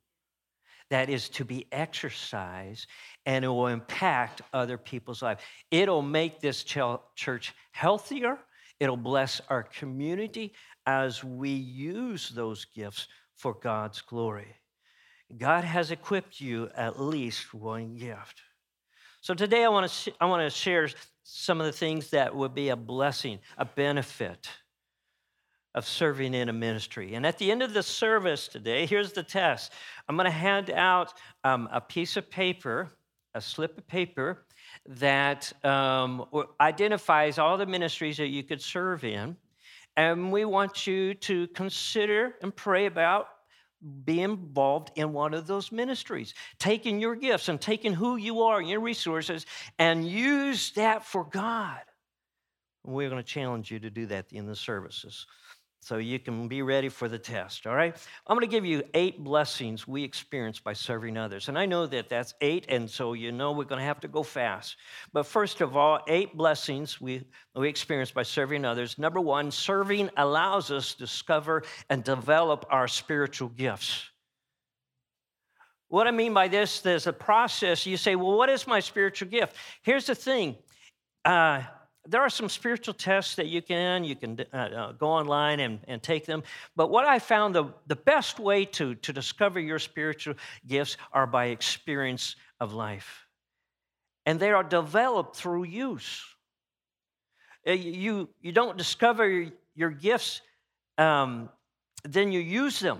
that 0.93 1.09
is 1.09 1.27
to 1.27 1.43
be 1.43 1.65
exercised 1.71 2.85
and 3.25 3.43
it 3.43 3.47
will 3.47 3.65
impact 3.65 4.43
other 4.53 4.77
people's 4.77 5.23
lives. 5.23 5.41
It'll 5.71 6.03
make 6.03 6.39
this 6.39 6.63
church 6.63 7.55
healthier, 7.71 8.38
it'll 8.79 8.95
bless 8.95 9.41
our 9.50 9.63
community 9.63 10.53
as 10.85 11.23
we 11.23 11.50
use 11.50 12.29
those 12.29 12.65
gifts 12.65 13.07
for 13.35 13.55
God's 13.55 14.01
glory. 14.01 14.55
God 15.35 15.63
has 15.63 15.89
equipped 15.89 16.39
you 16.39 16.69
at 16.75 17.01
least 17.01 17.55
one 17.55 17.95
gift. 17.95 18.43
So 19.19 19.33
today 19.33 19.63
I 19.63 19.69
want 19.69 19.89
to 19.89 20.13
I 20.21 20.25
want 20.25 20.43
to 20.43 20.55
share 20.55 20.89
some 21.23 21.59
of 21.59 21.65
the 21.65 21.71
things 21.71 22.12
that 22.12 22.35
would 22.35 22.53
be 22.53 22.69
a 22.69 22.75
blessing, 22.75 23.39
a 23.57 23.65
benefit 23.65 24.47
of 25.75 25.87
serving 25.87 26.33
in 26.33 26.49
a 26.49 26.53
ministry. 26.53 27.15
And 27.15 27.25
at 27.25 27.37
the 27.37 27.51
end 27.51 27.63
of 27.63 27.73
the 27.73 27.83
service 27.83 28.47
today, 28.47 28.85
here's 28.85 29.11
the 29.13 29.23
test. 29.23 29.73
I'm 30.07 30.15
going 30.15 30.25
to 30.25 30.31
hand 30.31 30.69
out 30.69 31.13
um, 31.43 31.67
a 31.71 31.81
piece 31.81 32.15
of 32.15 32.29
paper, 32.29 32.89
a 33.33 33.41
slip 33.41 33.77
of 33.77 33.87
paper 33.87 34.45
that 34.87 35.51
um, 35.65 36.25
identifies 36.59 37.39
all 37.39 37.57
the 37.57 37.65
ministries 37.65 38.17
that 38.17 38.27
you 38.27 38.43
could 38.43 38.61
serve 38.61 39.03
in. 39.03 39.35
And 39.95 40.31
we 40.31 40.45
want 40.45 40.87
you 40.87 41.13
to 41.15 41.47
consider 41.49 42.35
and 42.41 42.55
pray 42.55 42.85
about 42.85 43.27
being 44.05 44.31
involved 44.31 44.91
in 44.95 45.11
one 45.11 45.33
of 45.33 45.45
those 45.45 45.71
ministries, 45.71 46.33
taking 46.57 46.99
your 46.99 47.15
gifts 47.15 47.49
and 47.49 47.59
taking 47.59 47.93
who 47.93 48.15
you 48.15 48.41
are, 48.41 48.59
and 48.59 48.69
your 48.69 48.79
resources, 48.79 49.45
and 49.77 50.07
use 50.07 50.71
that 50.71 51.05
for 51.05 51.25
God. 51.25 51.81
We're 52.85 53.09
going 53.09 53.21
to 53.21 53.27
challenge 53.27 53.71
you 53.71 53.79
to 53.79 53.89
do 53.89 54.05
that 54.07 54.31
in 54.31 54.45
the 54.45 54.55
services 54.55 55.25
so 55.83 55.97
you 55.97 56.17
can 56.17 56.47
be 56.47 56.61
ready 56.61 56.87
for 56.87 57.09
the 57.09 57.19
test, 57.19 57.67
all 57.67 57.75
right? 57.75 57.95
I'm 58.25 58.37
going 58.37 58.47
to 58.47 58.51
give 58.51 58.65
you 58.65 58.83
eight 58.93 59.21
blessings 59.21 59.85
we 59.85 60.01
experience 60.01 60.59
by 60.59 60.71
serving 60.71 61.17
others. 61.17 61.49
And 61.49 61.59
I 61.59 61.65
know 61.65 61.85
that 61.87 62.07
that's 62.07 62.33
eight, 62.39 62.65
and 62.69 62.89
so 62.89 63.11
you 63.11 63.33
know 63.33 63.51
we're 63.51 63.65
going 63.65 63.81
to 63.81 63.85
have 63.85 63.99
to 63.99 64.07
go 64.07 64.23
fast. 64.23 64.77
But 65.11 65.25
first 65.25 65.59
of 65.59 65.75
all, 65.75 65.99
eight 66.07 66.37
blessings 66.37 67.01
we, 67.01 67.25
we 67.53 67.67
experience 67.67 68.11
by 68.11 68.23
serving 68.23 68.63
others. 68.63 68.97
Number 68.97 69.19
one, 69.19 69.51
serving 69.51 70.09
allows 70.15 70.71
us 70.71 70.93
to 70.93 70.99
discover 70.99 71.63
and 71.89 72.01
develop 72.01 72.65
our 72.69 72.87
spiritual 72.87 73.49
gifts. 73.49 74.05
What 75.89 76.07
I 76.07 76.11
mean 76.11 76.33
by 76.33 76.47
this, 76.47 76.79
there's 76.79 77.07
a 77.07 77.13
process. 77.13 77.85
You 77.85 77.97
say, 77.97 78.15
well, 78.15 78.37
what 78.37 78.49
is 78.49 78.65
my 78.65 78.79
spiritual 78.79 79.27
gift? 79.27 79.55
Here's 79.83 80.05
the 80.05 80.15
thing. 80.15 80.55
Uh, 81.25 81.61
there 82.05 82.22
are 82.22 82.29
some 82.29 82.50
spiritual 82.50 82.93
tests 82.93 83.36
that 83.36 83.48
you 83.48 83.62
can 83.62 84.03
you 84.03 84.15
can 84.15 84.38
uh, 84.53 84.57
uh, 84.57 84.91
go 84.93 85.07
online 85.07 85.60
and, 85.62 85.79
and 85.88 86.03
take 86.03 86.25
them. 86.25 86.43
But 86.75 86.89
what 86.89 87.05
i 87.05 87.19
found 87.19 87.55
the, 87.55 87.65
the 87.88 87.95
best 87.95 88.39
way 88.39 88.65
to, 88.65 88.95
to 88.95 89.13
discover 89.13 89.60
your 89.60 89.79
spiritual 89.79 90.36
gifts 90.67 90.98
are 91.13 91.27
by 91.27 91.45
experience 91.45 92.36
of 92.60 92.74
life. 92.74 93.27
And 94.25 94.39
they 94.39 94.51
are 94.51 94.63
developed 94.63 95.36
through 95.36 95.63
use. 95.65 96.24
Uh, 97.67 97.72
you, 97.72 98.29
you 98.41 98.51
don't 98.51 98.77
discover 98.77 99.48
your, 99.75 99.89
gifts 99.89 100.41
um, 100.98 101.50
then 102.03 102.31
you 102.31 102.39
use 102.39 102.79
them 102.79 103.00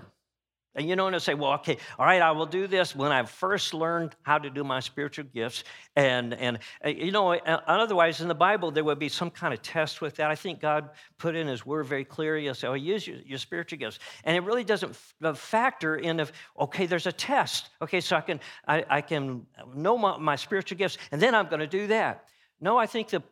and 0.76 0.88
you 0.88 0.96
know, 0.96 1.06
and 1.06 1.14
I 1.14 1.18
say, 1.20 1.34
well, 1.34 1.52
okay, 1.54 1.78
all 1.98 2.06
right, 2.06 2.20
I 2.20 2.32
will 2.32 2.46
do 2.46 2.66
this 2.66 2.96
when 2.96 3.12
I 3.12 3.22
first 3.24 3.74
learned 3.74 4.16
how 4.22 4.38
to 4.38 4.50
do 4.50 4.64
my 4.64 4.80
spiritual 4.80 5.26
gifts. 5.32 5.62
And, 5.94 6.34
and 6.34 6.58
uh, 6.84 6.88
you 6.88 7.12
know, 7.12 7.32
otherwise 7.34 8.20
in 8.20 8.28
the 8.28 8.34
Bible, 8.34 8.72
there 8.72 8.82
would 8.82 8.98
be 8.98 9.08
some 9.08 9.30
kind 9.30 9.54
of 9.54 9.62
test 9.62 10.00
with 10.00 10.16
that. 10.16 10.30
I 10.30 10.34
think 10.34 10.60
God 10.60 10.90
put 11.18 11.36
in 11.36 11.46
his 11.46 11.64
word 11.64 11.86
very 11.86 12.04
clear. 12.04 12.36
He'll 12.36 12.54
say, 12.54 12.66
oh, 12.66 12.74
use 12.74 13.06
your, 13.06 13.18
your 13.18 13.38
spiritual 13.38 13.78
gifts. 13.78 14.00
And 14.24 14.36
it 14.36 14.40
really 14.40 14.64
doesn't 14.64 14.96
factor 15.36 15.96
in 15.96 16.18
of, 16.18 16.32
okay, 16.58 16.86
there's 16.86 17.06
a 17.06 17.12
test. 17.12 17.70
Okay, 17.80 18.00
so 18.00 18.16
I 18.16 18.20
can, 18.20 18.40
I, 18.66 18.84
I 18.90 19.00
can 19.00 19.46
know 19.74 19.96
my, 19.96 20.16
my 20.18 20.36
spiritual 20.36 20.76
gifts, 20.78 20.98
and 21.12 21.22
then 21.22 21.34
I'm 21.34 21.46
going 21.46 21.60
to 21.60 21.66
do 21.66 21.86
that. 21.88 22.24
No, 22.60 22.76
I 22.76 22.86
think 22.86 23.10
the, 23.10 23.22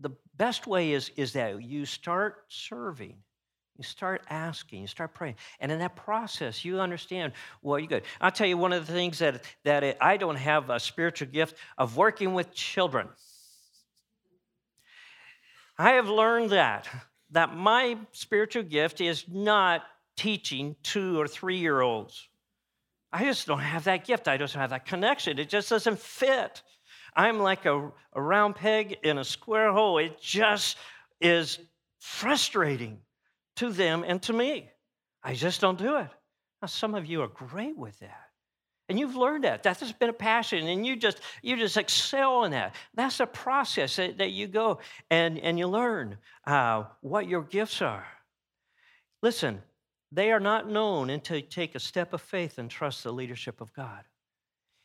the 0.00 0.10
best 0.36 0.66
way 0.66 0.92
is, 0.92 1.10
is 1.16 1.32
that 1.34 1.62
you 1.62 1.84
start 1.84 2.44
serving 2.48 3.16
you 3.76 3.84
start 3.84 4.22
asking, 4.30 4.80
you 4.80 4.86
start 4.86 5.12
praying. 5.12 5.36
And 5.60 5.70
in 5.70 5.78
that 5.80 5.96
process, 5.96 6.64
you 6.64 6.80
understand 6.80 7.32
well, 7.62 7.78
you 7.78 7.86
good. 7.86 8.02
I'll 8.20 8.30
tell 8.30 8.46
you 8.46 8.56
one 8.56 8.72
of 8.72 8.86
the 8.86 8.92
things 8.92 9.18
that, 9.18 9.44
that 9.64 9.96
I 10.00 10.16
don't 10.16 10.36
have 10.36 10.70
a 10.70 10.80
spiritual 10.80 11.28
gift 11.28 11.56
of 11.76 11.96
working 11.96 12.34
with 12.34 12.52
children. 12.52 13.08
I 15.78 15.92
have 15.92 16.08
learned 16.08 16.50
that, 16.50 16.88
that 17.32 17.54
my 17.54 17.98
spiritual 18.12 18.62
gift 18.62 19.00
is 19.00 19.24
not 19.28 19.82
teaching 20.16 20.76
two 20.82 21.20
or 21.20 21.28
three 21.28 21.58
year 21.58 21.80
olds. 21.80 22.28
I 23.12 23.24
just 23.24 23.46
don't 23.46 23.60
have 23.60 23.84
that 23.84 24.04
gift. 24.06 24.28
I 24.28 24.36
just 24.36 24.54
don't 24.54 24.60
have 24.60 24.70
that 24.70 24.86
connection. 24.86 25.38
It 25.38 25.48
just 25.48 25.68
doesn't 25.70 25.98
fit. 25.98 26.62
I'm 27.14 27.38
like 27.38 27.66
a, 27.66 27.90
a 28.12 28.22
round 28.22 28.56
peg 28.56 28.98
in 29.02 29.18
a 29.18 29.24
square 29.24 29.72
hole. 29.72 29.98
It 29.98 30.20
just 30.20 30.76
is 31.20 31.58
frustrating 31.98 32.98
to 33.56 33.70
them 33.70 34.04
and 34.06 34.22
to 34.22 34.32
me. 34.32 34.70
I 35.22 35.34
just 35.34 35.60
don't 35.60 35.78
do 35.78 35.96
it. 35.96 36.08
Now, 36.62 36.68
some 36.68 36.94
of 36.94 37.06
you 37.06 37.22
are 37.22 37.28
great 37.28 37.76
with 37.76 37.98
that. 38.00 38.22
And 38.88 38.98
you've 38.98 39.16
learned 39.16 39.44
that. 39.44 39.64
That 39.64 39.80
has 39.80 39.92
been 39.92 40.10
a 40.10 40.12
passion, 40.12 40.68
and 40.68 40.86
you 40.86 40.94
just 40.94 41.18
you 41.42 41.56
just 41.56 41.76
excel 41.76 42.44
in 42.44 42.52
that. 42.52 42.76
That's 42.94 43.18
a 43.18 43.26
process 43.26 43.96
that, 43.96 44.18
that 44.18 44.30
you 44.30 44.46
go 44.46 44.78
and, 45.10 45.38
and 45.40 45.58
you 45.58 45.66
learn 45.66 46.18
uh, 46.46 46.84
what 47.00 47.28
your 47.28 47.42
gifts 47.42 47.82
are. 47.82 48.06
Listen, 49.22 49.60
they 50.12 50.30
are 50.30 50.38
not 50.38 50.70
known 50.70 51.10
until 51.10 51.36
you 51.36 51.42
take 51.42 51.74
a 51.74 51.80
step 51.80 52.12
of 52.12 52.22
faith 52.22 52.58
and 52.58 52.70
trust 52.70 53.02
the 53.02 53.12
leadership 53.12 53.60
of 53.60 53.72
God. 53.72 54.04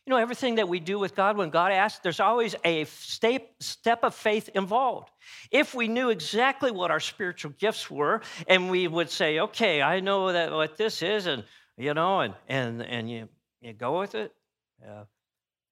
You 0.06 0.10
know, 0.10 0.16
everything 0.16 0.56
that 0.56 0.68
we 0.68 0.80
do 0.80 0.98
with 0.98 1.14
God, 1.14 1.36
when 1.36 1.50
God 1.50 1.70
asks, 1.70 2.00
there's 2.02 2.18
always 2.18 2.56
a 2.64 2.84
step, 2.86 4.02
of 4.02 4.14
faith 4.14 4.48
involved. 4.54 5.10
If 5.52 5.74
we 5.74 5.86
knew 5.86 6.10
exactly 6.10 6.72
what 6.72 6.90
our 6.90 6.98
spiritual 6.98 7.52
gifts 7.52 7.88
were, 7.88 8.20
and 8.48 8.68
we 8.68 8.88
would 8.88 9.10
say, 9.10 9.38
okay, 9.38 9.80
I 9.80 10.00
know 10.00 10.32
that 10.32 10.50
what 10.50 10.76
this 10.76 11.02
is, 11.02 11.26
and 11.26 11.44
you 11.76 11.94
know, 11.94 12.20
and 12.20 12.34
and 12.48 12.82
and 12.82 13.08
you 13.08 13.28
you 13.60 13.72
go 13.72 14.00
with 14.00 14.16
it. 14.16 14.34
Yeah. 14.80 15.04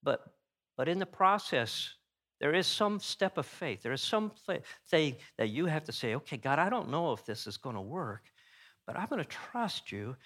But 0.02 0.24
but 0.76 0.88
in 0.88 1.00
the 1.00 1.06
process, 1.06 1.94
there 2.40 2.54
is 2.54 2.66
some 2.66 3.00
step 3.00 3.36
of 3.36 3.46
faith. 3.46 3.82
There 3.82 3.92
is 3.92 4.00
some 4.00 4.30
thing 4.90 5.16
that 5.38 5.48
you 5.48 5.66
have 5.66 5.84
to 5.84 5.92
say, 5.92 6.14
okay, 6.14 6.36
God, 6.36 6.58
I 6.58 6.70
don't 6.70 6.88
know 6.88 7.12
if 7.12 7.26
this 7.26 7.46
is 7.46 7.56
going 7.56 7.74
to 7.74 7.82
work, 7.82 8.22
but 8.86 8.96
I'm 8.96 9.08
going 9.08 9.22
to 9.22 9.28
trust 9.28 9.92
you. 9.92 10.16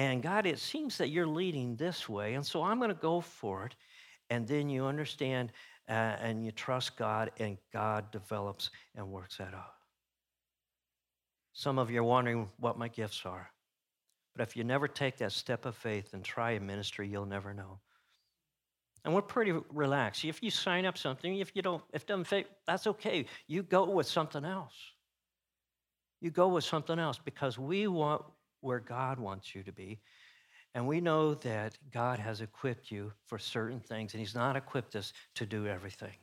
And 0.00 0.22
God, 0.22 0.46
it 0.46 0.58
seems 0.58 0.96
that 0.96 1.10
you're 1.10 1.26
leading 1.26 1.76
this 1.76 2.08
way. 2.08 2.32
And 2.32 2.46
so 2.46 2.62
I'm 2.62 2.78
going 2.78 2.88
to 2.88 2.94
go 2.94 3.20
for 3.20 3.66
it. 3.66 3.74
And 4.30 4.48
then 4.48 4.70
you 4.70 4.86
understand 4.86 5.52
uh, 5.90 6.16
and 6.22 6.42
you 6.42 6.52
trust 6.52 6.96
God, 6.96 7.30
and 7.38 7.58
God 7.70 8.10
develops 8.10 8.70
and 8.94 9.06
works 9.10 9.36
that 9.36 9.52
out. 9.52 9.74
Some 11.52 11.78
of 11.78 11.90
you 11.90 12.00
are 12.00 12.04
wondering 12.04 12.48
what 12.58 12.78
my 12.78 12.88
gifts 12.88 13.26
are. 13.26 13.50
But 14.34 14.42
if 14.42 14.56
you 14.56 14.64
never 14.64 14.88
take 14.88 15.18
that 15.18 15.32
step 15.32 15.66
of 15.66 15.76
faith 15.76 16.14
and 16.14 16.24
try 16.24 16.52
a 16.52 16.60
ministry, 16.60 17.06
you'll 17.06 17.26
never 17.26 17.52
know. 17.52 17.78
And 19.04 19.12
we're 19.12 19.20
pretty 19.20 19.52
relaxed. 19.68 20.24
If 20.24 20.42
you 20.42 20.50
sign 20.50 20.86
up 20.86 20.96
something, 20.96 21.40
if 21.40 21.54
you 21.54 21.60
don't, 21.60 21.82
if 21.92 22.02
it 22.04 22.08
doesn't 22.08 22.24
fit, 22.24 22.46
that's 22.66 22.86
okay. 22.86 23.26
You 23.48 23.62
go 23.62 23.84
with 23.84 24.06
something 24.06 24.46
else. 24.46 24.76
You 26.22 26.30
go 26.30 26.48
with 26.48 26.64
something 26.64 26.98
else 26.98 27.18
because 27.22 27.58
we 27.58 27.86
want 27.86 28.22
where 28.60 28.80
God 28.80 29.18
wants 29.18 29.54
you 29.54 29.62
to 29.62 29.72
be. 29.72 29.98
And 30.74 30.86
we 30.86 31.00
know 31.00 31.34
that 31.34 31.76
God 31.92 32.18
has 32.18 32.40
equipped 32.40 32.90
you 32.90 33.12
for 33.26 33.38
certain 33.38 33.80
things, 33.80 34.14
and 34.14 34.20
He's 34.20 34.34
not 34.34 34.56
equipped 34.56 34.94
us 34.94 35.12
to 35.34 35.46
do 35.46 35.66
everything. 35.66 36.14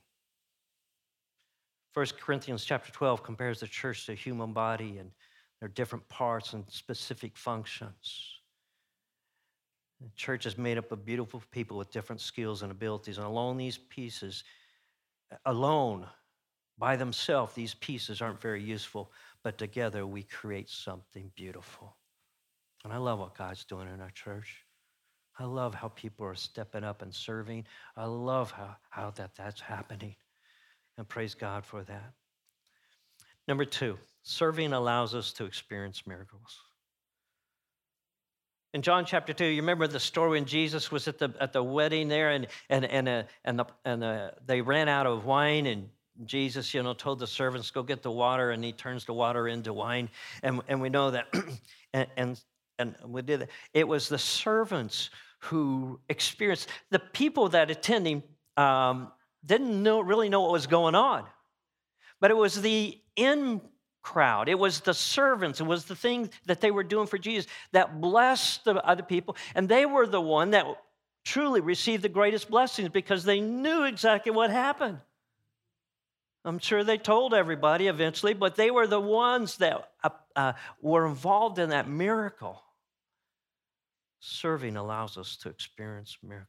1 1.94 2.06
Corinthians 2.20 2.64
chapter 2.64 2.92
12 2.92 3.24
compares 3.24 3.60
the 3.60 3.68
church 3.68 4.06
to 4.06 4.12
a 4.12 4.16
human 4.16 4.54
body 4.54 5.00
and 5.00 5.12
their 5.60 5.70
different 5.70 6.08
parts 6.08 6.54
and 6.54 6.64
specific 6.70 7.36
functions. 7.36 8.40
The 10.00 10.10
church 10.16 10.46
is 10.46 10.58
made 10.58 10.78
up 10.78 10.92
of 10.92 11.04
beautiful 11.04 11.42
people 11.52 11.78
with 11.78 11.92
different 11.92 12.22
skills 12.22 12.62
and 12.62 12.72
abilities, 12.72 13.18
and 13.18 13.26
alone 13.26 13.58
these 13.58 13.80
pieces, 13.80 14.44
alone 15.46 16.08
by 16.78 16.96
themselves, 16.96 17.56
these 17.56 17.74
pieces 17.74 18.22
aren't 18.22 18.40
very 18.40 18.62
useful, 18.62 19.12
but 19.44 19.58
together 19.58 20.06
we 20.06 20.24
create 20.24 20.70
something 20.70 21.32
beautiful. 21.36 21.98
And 22.88 22.94
I 22.94 23.00
love 23.00 23.20
what 23.20 23.38
God's 23.38 23.66
doing 23.66 23.90
in 23.94 24.00
our 24.00 24.12
church. 24.12 24.64
I 25.38 25.44
love 25.44 25.76
how 25.76 25.90
people 25.90 26.26
are 26.26 26.36
stepping 26.36 26.86
up 26.86 27.02
and 27.02 27.14
serving. 27.14 27.66
I 27.98 28.06
love 28.06 28.52
how, 28.52 28.78
how 28.90 29.10
that, 29.18 29.32
that's 29.36 29.60
happening. 29.60 30.16
And 30.98 31.06
praise 31.06 31.36
God 31.36 31.66
for 31.66 31.84
that. 31.84 32.14
Number 33.46 33.66
two, 33.66 33.98
serving 34.24 34.72
allows 34.72 35.14
us 35.16 35.34
to 35.34 35.44
experience 35.44 36.08
miracles. 36.08 36.62
In 38.74 38.82
John 38.82 39.04
chapter 39.04 39.34
2, 39.34 39.44
you 39.44 39.62
remember 39.62 39.88
the 39.88 40.00
story 40.00 40.30
when 40.30 40.46
Jesus 40.46 40.90
was 40.90 41.10
at 41.10 41.18
the, 41.18 41.34
at 41.42 41.52
the 41.52 41.62
wedding 41.62 42.08
there 42.08 42.30
and, 42.30 42.48
and, 42.70 42.86
and, 42.86 43.10
uh, 43.10 43.24
and, 43.44 43.60
the, 43.60 43.66
and 43.84 44.02
uh, 44.02 44.32
they 44.46 44.62
ran 44.62 44.88
out 44.88 45.06
of 45.06 45.26
wine 45.26 45.66
and 45.66 45.90
Jesus, 46.24 46.74
you 46.74 46.82
know, 46.82 46.94
told 46.94 47.20
the 47.20 47.28
servants, 47.28 47.70
go 47.70 47.84
get 47.84 48.02
the 48.02 48.12
water, 48.12 48.52
and 48.52 48.64
he 48.64 48.72
turns 48.72 49.04
the 49.04 49.14
water 49.14 49.50
into 49.50 49.74
wine. 49.74 50.10
And, 50.42 50.62
and 50.70 50.82
we 50.82 50.88
know 50.88 51.12
that, 51.12 51.28
and, 51.94 52.08
and, 52.16 52.42
and 52.80 52.96
we 53.06 53.22
did 53.22 53.44
it. 53.44 53.50
It 53.74 53.88
was 53.88 54.10
the 54.10 54.18
servants 54.18 55.10
who 55.40 56.00
experienced, 56.10 56.70
the 56.90 57.00
people 57.00 57.50
that 57.50 57.72
attending 57.72 58.24
um, 58.56 59.12
didn't 59.46 59.82
know, 59.82 60.02
really 60.02 60.30
know 60.30 60.42
what 60.42 60.52
was 60.52 60.68
going 60.68 60.96
on. 60.96 61.26
But 62.20 62.32
it 62.32 62.38
was 62.38 62.62
the 62.62 63.00
in 63.16 63.62
crowd, 64.02 64.48
it 64.48 64.58
was 64.58 64.82
the 64.82 64.94
servants, 64.94 65.60
it 65.60 65.66
was 65.66 65.86
the 65.86 65.96
thing 65.96 66.30
that 66.46 66.62
they 66.62 66.72
were 66.72 66.84
doing 66.84 67.08
for 67.08 67.18
Jesus 67.18 67.50
that 67.72 68.00
blessed 68.00 68.64
the 68.64 68.76
other 68.86 69.04
people. 69.04 69.36
And 69.54 69.68
they 69.68 69.86
were 69.86 70.08
the 70.08 70.22
one 70.22 70.52
that 70.52 70.66
truly 71.26 71.62
received 71.62 72.04
the 72.04 72.10
greatest 72.10 72.50
blessings 72.50 72.90
because 72.90 73.24
they 73.24 73.42
knew 73.42 73.84
exactly 73.84 74.32
what 74.32 74.50
happened. 74.50 75.00
I'm 76.46 76.60
sure 76.60 76.86
they 76.86 76.98
told 76.98 77.34
everybody 77.34 77.88
eventually, 77.88 78.34
but 78.34 78.56
they 78.56 78.72
were 78.72 78.88
the 78.88 79.02
ones 79.02 79.58
that 79.58 79.90
uh, 80.02 80.10
uh, 80.36 80.54
were 80.82 81.06
involved 81.06 81.60
in 81.60 81.70
that 81.72 81.90
miracle. 81.90 82.64
Serving 84.20 84.78
allows 84.78 85.18
us 85.18 85.38
to 85.38 85.50
experience 85.50 86.18
miracle. 86.24 86.48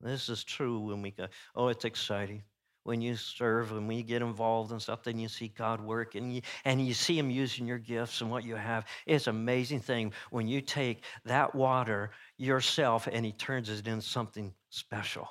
This 0.00 0.28
is 0.28 0.44
true 0.44 0.80
when 0.80 1.02
we 1.02 1.10
go, 1.10 1.26
oh, 1.54 1.68
it's 1.68 1.84
exciting. 1.84 2.42
When 2.84 3.02
you 3.02 3.14
serve 3.14 3.72
and 3.72 3.86
when 3.86 3.98
you 3.98 4.02
get 4.02 4.22
involved 4.22 4.72
and 4.72 4.80
stuff, 4.80 5.02
then 5.04 5.18
you 5.18 5.28
see 5.28 5.48
God 5.48 5.82
work 5.82 6.14
and 6.14 6.34
you, 6.34 6.40
and 6.64 6.84
you 6.84 6.94
see 6.94 7.18
Him 7.18 7.30
using 7.30 7.66
your 7.66 7.78
gifts 7.78 8.22
and 8.22 8.30
what 8.30 8.42
you 8.42 8.56
have. 8.56 8.86
It's 9.06 9.26
an 9.26 9.36
amazing 9.36 9.80
thing 9.80 10.12
when 10.30 10.48
you 10.48 10.62
take 10.62 11.04
that 11.26 11.54
water 11.54 12.10
yourself 12.38 13.06
and 13.06 13.24
He 13.24 13.32
turns 13.32 13.68
it 13.68 13.86
into 13.86 14.00
something 14.00 14.54
special. 14.70 15.28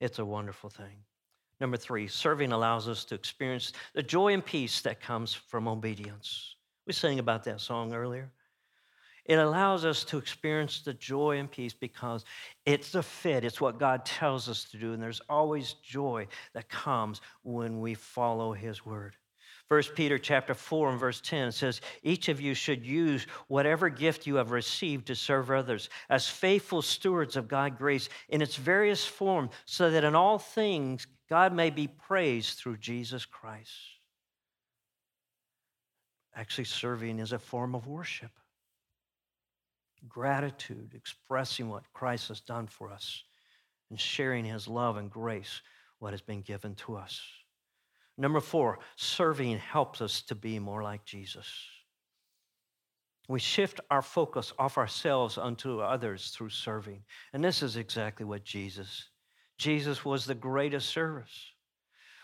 It's 0.00 0.18
a 0.18 0.24
wonderful 0.24 0.70
thing. 0.70 1.04
Number 1.60 1.76
three, 1.76 2.06
serving 2.06 2.52
allows 2.52 2.88
us 2.88 3.04
to 3.06 3.14
experience 3.14 3.72
the 3.94 4.02
joy 4.02 4.32
and 4.32 4.44
peace 4.44 4.80
that 4.82 5.00
comes 5.00 5.34
from 5.34 5.68
obedience. 5.68 6.54
We 6.86 6.92
sang 6.92 7.18
about 7.18 7.44
that 7.44 7.60
song 7.60 7.92
earlier. 7.92 8.30
It 9.28 9.38
allows 9.38 9.84
us 9.84 10.04
to 10.04 10.16
experience 10.16 10.80
the 10.80 10.94
joy 10.94 11.36
and 11.36 11.50
peace 11.50 11.74
because 11.74 12.24
it's 12.64 12.94
a 12.94 13.02
fit. 13.02 13.44
It's 13.44 13.60
what 13.60 13.78
God 13.78 14.06
tells 14.06 14.48
us 14.48 14.64
to 14.70 14.78
do. 14.78 14.94
And 14.94 15.02
there's 15.02 15.20
always 15.28 15.74
joy 15.74 16.26
that 16.54 16.70
comes 16.70 17.20
when 17.42 17.78
we 17.78 17.92
follow 17.92 18.54
his 18.54 18.86
word. 18.86 19.16
First 19.68 19.94
Peter 19.94 20.18
chapter 20.18 20.54
4 20.54 20.92
and 20.92 20.98
verse 20.98 21.20
10 21.20 21.52
says, 21.52 21.82
Each 22.02 22.30
of 22.30 22.40
you 22.40 22.54
should 22.54 22.86
use 22.86 23.26
whatever 23.48 23.90
gift 23.90 24.26
you 24.26 24.36
have 24.36 24.50
received 24.50 25.08
to 25.08 25.14
serve 25.14 25.50
others 25.50 25.90
as 26.08 26.26
faithful 26.26 26.80
stewards 26.80 27.36
of 27.36 27.48
God's 27.48 27.76
grace 27.76 28.08
in 28.30 28.40
its 28.40 28.56
various 28.56 29.04
form, 29.04 29.50
so 29.66 29.90
that 29.90 30.04
in 30.04 30.14
all 30.14 30.38
things 30.38 31.06
God 31.28 31.52
may 31.52 31.68
be 31.68 31.86
praised 31.86 32.58
through 32.58 32.78
Jesus 32.78 33.26
Christ. 33.26 33.72
Actually, 36.34 36.64
serving 36.64 37.18
is 37.18 37.32
a 37.32 37.38
form 37.38 37.74
of 37.74 37.86
worship. 37.86 38.30
Gratitude, 40.08 40.92
expressing 40.94 41.68
what 41.68 41.92
Christ 41.92 42.28
has 42.28 42.40
done 42.40 42.66
for 42.66 42.90
us, 42.90 43.24
and 43.90 43.98
sharing 43.98 44.44
his 44.44 44.68
love 44.68 44.96
and 44.96 45.10
grace, 45.10 45.62
what 45.98 46.12
has 46.12 46.20
been 46.20 46.42
given 46.42 46.74
to 46.76 46.96
us. 46.96 47.20
Number 48.16 48.40
four, 48.40 48.80
serving 48.96 49.58
helps 49.58 50.00
us 50.00 50.22
to 50.22 50.34
be 50.34 50.58
more 50.58 50.82
like 50.82 51.04
Jesus. 51.04 51.48
We 53.28 53.38
shift 53.38 53.80
our 53.90 54.02
focus 54.02 54.52
off 54.58 54.78
ourselves 54.78 55.38
onto 55.38 55.80
others 55.80 56.30
through 56.30 56.48
serving. 56.48 57.02
And 57.32 57.44
this 57.44 57.62
is 57.62 57.76
exactly 57.76 58.24
what 58.24 58.44
Jesus 58.44 59.08
Jesus 59.58 60.04
was 60.04 60.24
the 60.24 60.36
greatest 60.36 60.88
service. 60.88 61.52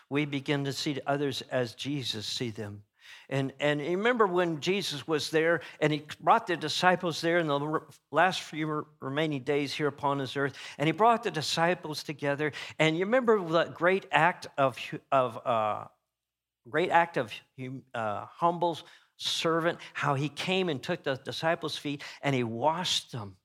We 0.09 0.25
begin 0.25 0.63
to 0.63 0.73
see 0.73 0.99
others 1.05 1.43
as 1.51 1.75
Jesus 1.75 2.25
see 2.25 2.49
them. 2.49 2.83
And, 3.29 3.53
and 3.59 3.79
remember 3.79 4.27
when 4.27 4.59
Jesus 4.59 5.07
was 5.07 5.29
there 5.29 5.61
and 5.79 5.91
he 5.91 6.03
brought 6.19 6.47
the 6.47 6.57
disciples 6.57 7.21
there 7.21 7.39
in 7.39 7.47
the 7.47 7.81
last 8.11 8.41
few 8.41 8.85
remaining 8.99 9.43
days 9.43 9.73
here 9.73 9.87
upon 9.87 10.19
this 10.19 10.37
earth, 10.37 10.55
and 10.77 10.87
he 10.87 10.91
brought 10.91 11.23
the 11.23 11.31
disciples 11.31 12.03
together. 12.03 12.51
And 12.79 12.97
you 12.97 13.05
remember 13.05 13.43
the 13.43 13.65
great 13.65 14.05
act 14.11 14.47
of, 14.57 14.77
of 15.11 15.45
uh, 15.45 15.85
great 16.69 16.89
act 16.89 17.17
of 17.17 17.31
uh, 17.93 18.25
humble 18.25 18.79
servant, 19.17 19.79
how 19.93 20.15
he 20.15 20.29
came 20.29 20.69
and 20.69 20.81
took 20.81 21.03
the 21.03 21.15
disciples' 21.15 21.77
feet 21.77 22.03
and 22.21 22.35
he 22.35 22.43
washed 22.43 23.11
them. 23.11 23.35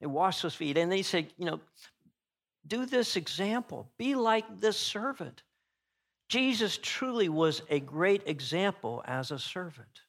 He 0.00 0.06
washed 0.06 0.42
those 0.42 0.54
feet. 0.54 0.76
And 0.76 0.90
they 0.90 1.02
said, 1.02 1.26
you 1.38 1.46
know, 1.46 1.60
do 2.66 2.86
this 2.86 3.16
example. 3.16 3.90
Be 3.98 4.14
like 4.14 4.60
this 4.60 4.76
servant. 4.76 5.42
Jesus 6.28 6.78
truly 6.82 7.28
was 7.28 7.62
a 7.70 7.80
great 7.80 8.22
example 8.26 9.02
as 9.06 9.30
a 9.30 9.38
servant. 9.38 10.02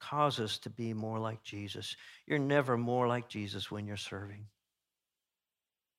cause 0.00 0.40
us 0.40 0.58
to 0.58 0.68
be 0.68 0.92
more 0.92 1.20
like 1.20 1.44
Jesus. 1.44 1.96
You're 2.26 2.38
never 2.38 2.76
more 2.76 3.06
like 3.06 3.28
Jesus 3.28 3.70
when 3.70 3.86
you're 3.86 3.96
serving. 3.96 4.46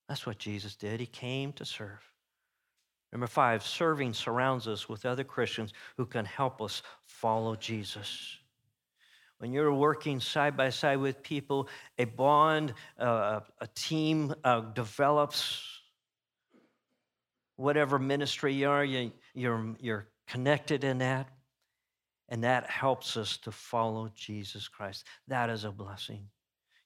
That's 0.09 0.25
what 0.25 0.37
Jesus 0.37 0.75
did. 0.75 0.99
He 0.99 1.05
came 1.05 1.53
to 1.53 1.65
serve. 1.65 2.01
Number 3.13 3.27
five, 3.27 3.63
serving 3.63 4.13
surrounds 4.13 4.67
us 4.67 4.89
with 4.89 5.05
other 5.05 5.23
Christians 5.23 5.71
who 5.97 6.05
can 6.05 6.25
help 6.25 6.61
us 6.61 6.81
follow 7.05 7.55
Jesus. 7.55 8.37
When 9.37 9.51
you're 9.51 9.73
working 9.73 10.19
side 10.19 10.57
by 10.57 10.69
side 10.69 10.97
with 10.97 11.21
people, 11.21 11.67
a 11.97 12.05
bond, 12.05 12.73
uh, 12.99 13.41
a 13.59 13.67
team 13.75 14.33
uh, 14.43 14.61
develops. 14.73 15.72
Whatever 17.63 17.97
ministry 17.97 18.53
you 18.53 18.67
are, 18.67 18.83
you, 18.83 19.09
you're, 19.33 19.73
you're 19.79 20.05
connected 20.27 20.83
in 20.83 20.97
that. 20.97 21.29
And 22.27 22.43
that 22.43 22.69
helps 22.69 23.15
us 23.15 23.37
to 23.37 23.53
follow 23.53 24.11
Jesus 24.13 24.67
Christ. 24.67 25.05
That 25.29 25.49
is 25.49 25.63
a 25.63 25.71
blessing. 25.71 26.27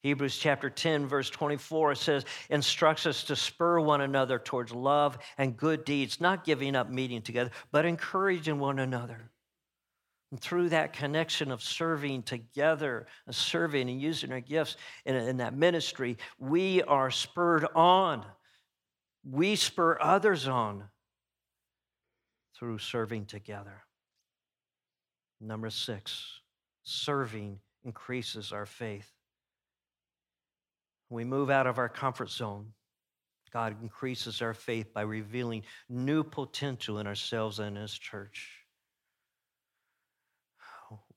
Hebrews 0.04 0.38
chapter 0.38 0.70
10, 0.70 1.08
verse 1.08 1.32
24 1.32 1.96
says, 1.96 2.26
instructs 2.52 3.08
us 3.08 3.24
to 3.24 3.36
spur 3.36 3.80
one 3.80 4.02
another 4.02 4.38
towards 4.38 4.72
love 4.72 5.18
and 5.40 5.58
good 5.58 5.84
deeds, 5.84 6.22
not 6.22 6.46
giving 6.46 6.76
up 6.76 6.92
meeting 6.92 7.24
together, 7.24 7.50
but 7.72 7.86
encouraging 7.86 8.60
one 8.60 8.78
another. 8.78 9.32
And 10.30 10.40
through 10.40 10.70
that 10.70 10.94
connection 10.94 11.52
of 11.52 11.63
serving 11.63 12.22
together, 12.22 13.08
serving 13.32 13.90
and 13.90 14.00
using 14.00 14.32
our 14.32 14.42
gifts 14.42 14.78
in, 15.06 15.16
in 15.16 15.38
that 15.38 15.56
ministry, 15.56 16.20
we 16.38 16.84
are 16.84 17.10
spurred 17.10 17.66
on. 17.74 18.24
We 19.30 19.56
spur 19.58 19.98
others 20.00 20.48
on 20.48 20.86
through 22.58 22.78
serving 22.78 23.26
together. 23.26 23.84
Number 25.42 25.70
six, 25.70 26.42
serving 26.84 27.60
increases 27.84 28.52
our 28.52 28.66
faith. 28.66 29.12
we 31.10 31.24
move 31.24 31.50
out 31.50 31.68
of 31.68 31.78
our 31.78 31.90
comfort 31.90 32.30
zone, 32.30 32.74
God 33.52 33.76
increases 33.82 34.42
our 34.42 34.54
faith 34.54 34.94
by 34.94 35.02
revealing 35.02 35.63
new 35.90 36.24
potential 36.24 37.00
in 37.00 37.08
ourselves 37.08 37.60
and 37.60 37.78
His 37.78 37.94
church. 37.94 38.52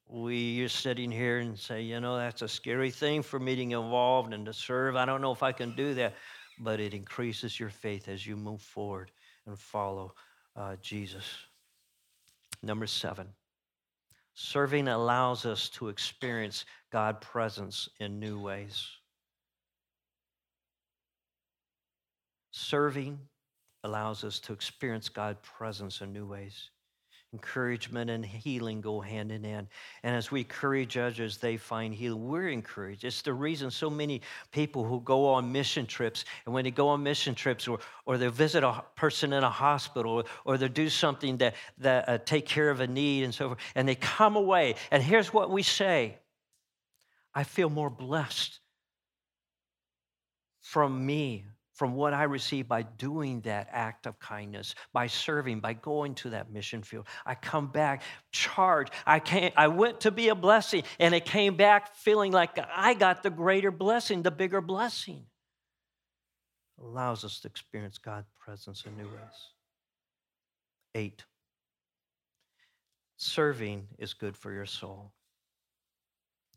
We 0.07 0.63
are 0.65 0.69
sitting 0.69 1.11
here 1.11 1.39
and 1.39 1.57
say, 1.57 1.83
you 1.83 2.01
know, 2.01 2.17
that's 2.17 2.43
a 2.43 2.49
scary 2.49 2.91
thing 2.91 3.23
for 3.23 3.39
me 3.39 3.55
to 3.55 3.65
get 3.65 3.79
involved 3.79 4.33
and 4.33 4.47
to 4.47 4.53
serve. 4.53 4.97
I 4.97 5.05
don't 5.05 5.21
know 5.21 5.33
if 5.33 5.43
I 5.43 5.53
can 5.53 5.75
do 5.77 5.95
that, 5.95 6.15
but 6.61 6.79
it 6.79 6.95
increases 6.95 7.59
your 7.59 7.71
faith 7.71 8.09
as 8.09 8.27
you 8.27 8.37
move 8.37 8.61
forward 8.61 9.11
and 9.47 9.59
follow 9.59 10.15
uh, 10.57 10.77
Jesus. 10.81 11.25
Number 12.63 12.87
seven, 12.87 13.27
Serving 14.35 14.89
allows 14.89 15.45
us 15.45 15.69
to 15.69 15.89
experience 15.89 16.65
God's 16.91 17.19
presence 17.21 17.89
in 17.99 18.19
new 18.19 18.41
ways. 18.41 18.87
Serving 22.51 23.19
allows 23.85 24.25
us 24.25 24.41
to 24.41 24.55
experience 24.55 25.11
God's 25.11 25.41
presence 25.43 26.01
in 26.01 26.13
new 26.13 26.27
ways. 26.27 26.71
Encouragement 27.33 28.11
and 28.11 28.27
healing 28.27 28.81
go 28.81 29.01
hand 29.01 29.31
in 29.31 29.45
hand. 29.45 29.69
And 30.03 30.17
as 30.17 30.33
we 30.33 30.41
encourage 30.41 30.99
others, 30.99 31.39
they 31.39 31.57
find 31.57 31.95
healing. 31.95 32.27
We're 32.27 32.49
encouraged. 32.49 33.05
It's 33.05 33.23
the 33.23 33.33
reason 33.33 33.71
so 33.71 33.89
many 33.89 34.23
people 34.51 34.85
who 34.85 35.01
go 35.03 35.29
on 35.29 35.53
mission 35.53 35.87
trips, 35.87 36.25
and 36.45 36.53
when 36.53 36.65
they 36.65 36.73
go 36.73 36.89
on 36.89 37.05
mission 37.05 37.37
trips 37.37 37.69
or, 37.69 37.79
or 38.05 38.19
they 38.19 38.27
visit 38.27 38.65
a 38.65 38.83
person 38.97 39.33
in 39.33 39.45
a 39.45 39.51
hospital 39.51 40.25
or, 40.45 40.59
they 40.59 40.69
do 40.69 40.89
something 40.89 41.37
that, 41.37 41.55
that 41.79 42.09
uh, 42.09 42.19
take 42.19 42.47
care 42.47 42.69
of 42.69 42.81
a 42.81 42.87
need 42.89 43.23
and 43.23 43.33
so 43.33 43.51
forth, 43.51 43.59
and 43.77 43.89
they 43.89 43.95
come 43.95 44.35
away, 44.35 44.75
and 44.91 45.01
here's 45.01 45.33
what 45.33 45.51
we 45.51 45.63
say 45.63 46.19
I 47.33 47.45
feel 47.45 47.71
more 47.71 47.91
blessed 47.91 48.59
from 50.63 51.07
me 51.07 51.45
from 51.81 51.95
what 51.95 52.13
I 52.13 52.25
received 52.25 52.69
by 52.69 52.83
doing 52.83 53.41
that 53.41 53.69
act 53.73 54.07
of 54.07 54.21
kindness, 54.21 54.75
by 54.93 55.07
serving, 55.07 55.61
by 55.61 55.73
going 55.73 56.15
to 56.17 56.29
that 56.29 56.53
mission 56.53 56.83
field. 56.83 57.07
I 57.25 57.35
come 57.35 57.69
back 57.69 58.03
charged. 58.33 58.93
I 59.07 59.19
came, 59.19 59.51
I 59.57 59.69
went 59.69 60.01
to 60.03 60.11
be 60.11 60.29
a 60.29 60.35
blessing, 60.35 60.83
and 60.99 61.15
it 61.15 61.25
came 61.25 61.57
back 61.57 61.97
feeling 61.97 62.33
like 62.33 62.59
I 62.77 62.93
got 62.93 63.23
the 63.23 63.31
greater 63.31 63.71
blessing, 63.71 64.21
the 64.21 64.31
bigger 64.31 64.61
blessing. 64.61 65.25
Allows 66.79 67.25
us 67.25 67.41
to 67.41 67.49
experience 67.49 67.97
God's 67.97 68.29
presence 68.39 68.85
in 68.85 68.95
new 68.99 69.09
ways. 69.09 69.41
Eight. 70.95 71.25
Serving 73.17 73.87
is 73.99 74.13
good 74.13 74.37
for 74.37 74.53
your 74.53 74.67
soul. 74.67 75.13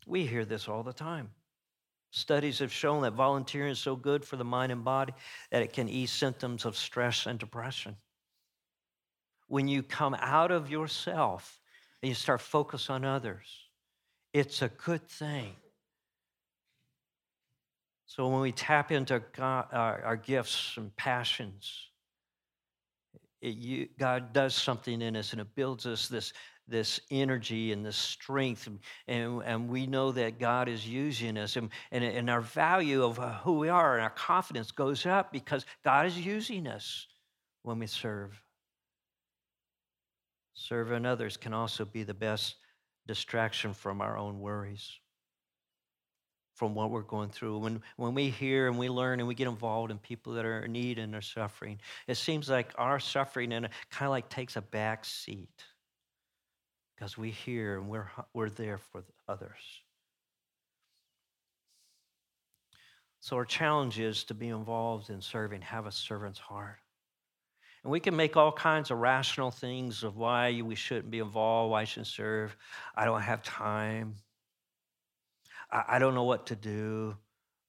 We 0.06 0.26
hear 0.26 0.44
this 0.44 0.68
all 0.68 0.82
the 0.82 0.92
time. 0.92 1.30
Studies 2.16 2.60
have 2.60 2.72
shown 2.72 3.02
that 3.02 3.14
volunteering 3.14 3.72
is 3.72 3.80
so 3.80 3.96
good 3.96 4.24
for 4.24 4.36
the 4.36 4.44
mind 4.44 4.70
and 4.70 4.84
body 4.84 5.12
that 5.50 5.62
it 5.62 5.72
can 5.72 5.88
ease 5.88 6.12
symptoms 6.12 6.64
of 6.64 6.76
stress 6.76 7.26
and 7.26 7.40
depression. 7.40 7.96
When 9.48 9.66
you 9.66 9.82
come 9.82 10.14
out 10.20 10.52
of 10.52 10.70
yourself 10.70 11.60
and 12.00 12.08
you 12.08 12.14
start 12.14 12.40
focus 12.40 12.88
on 12.88 13.04
others, 13.04 13.48
it's 14.32 14.62
a 14.62 14.68
good 14.68 15.04
thing. 15.08 15.56
So 18.06 18.28
when 18.28 18.42
we 18.42 18.52
tap 18.52 18.92
into 18.92 19.20
God, 19.36 19.66
our, 19.72 20.00
our, 20.04 20.16
gifts 20.16 20.74
and 20.76 20.94
passions, 20.94 21.88
it, 23.40 23.56
you, 23.56 23.88
God 23.98 24.32
does 24.32 24.54
something 24.54 25.02
in 25.02 25.16
us 25.16 25.32
and 25.32 25.40
it 25.40 25.52
builds 25.56 25.84
us 25.84 26.06
this 26.06 26.32
this 26.66 27.00
energy 27.10 27.72
and 27.72 27.84
this 27.84 27.96
strength. 27.96 28.68
And, 29.06 29.42
and 29.44 29.68
we 29.68 29.86
know 29.86 30.12
that 30.12 30.38
God 30.38 30.68
is 30.68 30.86
using 30.86 31.36
us. 31.36 31.56
And, 31.56 31.70
and, 31.90 32.04
and 32.04 32.30
our 32.30 32.40
value 32.40 33.04
of 33.04 33.18
uh, 33.18 33.34
who 33.38 33.58
we 33.58 33.68
are 33.68 33.94
and 33.94 34.02
our 34.02 34.10
confidence 34.10 34.70
goes 34.70 35.06
up 35.06 35.32
because 35.32 35.66
God 35.84 36.06
is 36.06 36.18
using 36.18 36.66
us 36.66 37.06
when 37.62 37.78
we 37.78 37.86
serve. 37.86 38.40
Serving 40.54 41.04
others 41.04 41.36
can 41.36 41.52
also 41.52 41.84
be 41.84 42.04
the 42.04 42.14
best 42.14 42.56
distraction 43.06 43.74
from 43.74 44.00
our 44.00 44.16
own 44.16 44.40
worries, 44.40 44.88
from 46.54 46.74
what 46.74 46.90
we're 46.90 47.02
going 47.02 47.28
through. 47.28 47.58
When, 47.58 47.82
when 47.96 48.14
we 48.14 48.30
hear 48.30 48.68
and 48.68 48.78
we 48.78 48.88
learn 48.88 49.18
and 49.18 49.28
we 49.28 49.34
get 49.34 49.48
involved 49.48 49.90
in 49.90 49.98
people 49.98 50.34
that 50.34 50.46
are 50.46 50.60
in 50.60 50.72
need 50.72 50.98
and 50.98 51.14
are 51.14 51.20
suffering, 51.20 51.80
it 52.06 52.14
seems 52.14 52.48
like 52.48 52.72
our 52.78 53.00
suffering 53.00 53.52
and 53.52 53.68
kind 53.90 54.06
of 54.06 54.10
like 54.10 54.28
takes 54.28 54.56
a 54.56 54.62
back 54.62 55.04
seat 55.04 55.64
because 56.94 57.18
we 57.18 57.30
hear 57.30 57.78
and 57.78 57.88
we're, 57.88 58.10
we're 58.32 58.50
there 58.50 58.78
for 58.78 59.04
others. 59.28 59.82
So, 63.20 63.36
our 63.36 63.46
challenge 63.46 63.98
is 63.98 64.24
to 64.24 64.34
be 64.34 64.48
involved 64.48 65.08
in 65.08 65.22
serving, 65.22 65.62
have 65.62 65.86
a 65.86 65.92
servant's 65.92 66.38
heart. 66.38 66.76
And 67.82 67.90
we 67.90 68.00
can 68.00 68.16
make 68.16 68.36
all 68.36 68.52
kinds 68.52 68.90
of 68.90 68.98
rational 68.98 69.50
things 69.50 70.04
of 70.04 70.16
why 70.16 70.60
we 70.62 70.74
shouldn't 70.74 71.10
be 71.10 71.20
involved, 71.20 71.70
why 71.70 71.82
I 71.82 71.84
shouldn't 71.84 72.06
serve. 72.08 72.56
I 72.94 73.04
don't 73.04 73.22
have 73.22 73.42
time. 73.42 74.16
I, 75.70 75.84
I 75.88 75.98
don't 75.98 76.14
know 76.14 76.24
what 76.24 76.46
to 76.46 76.56
do. 76.56 77.16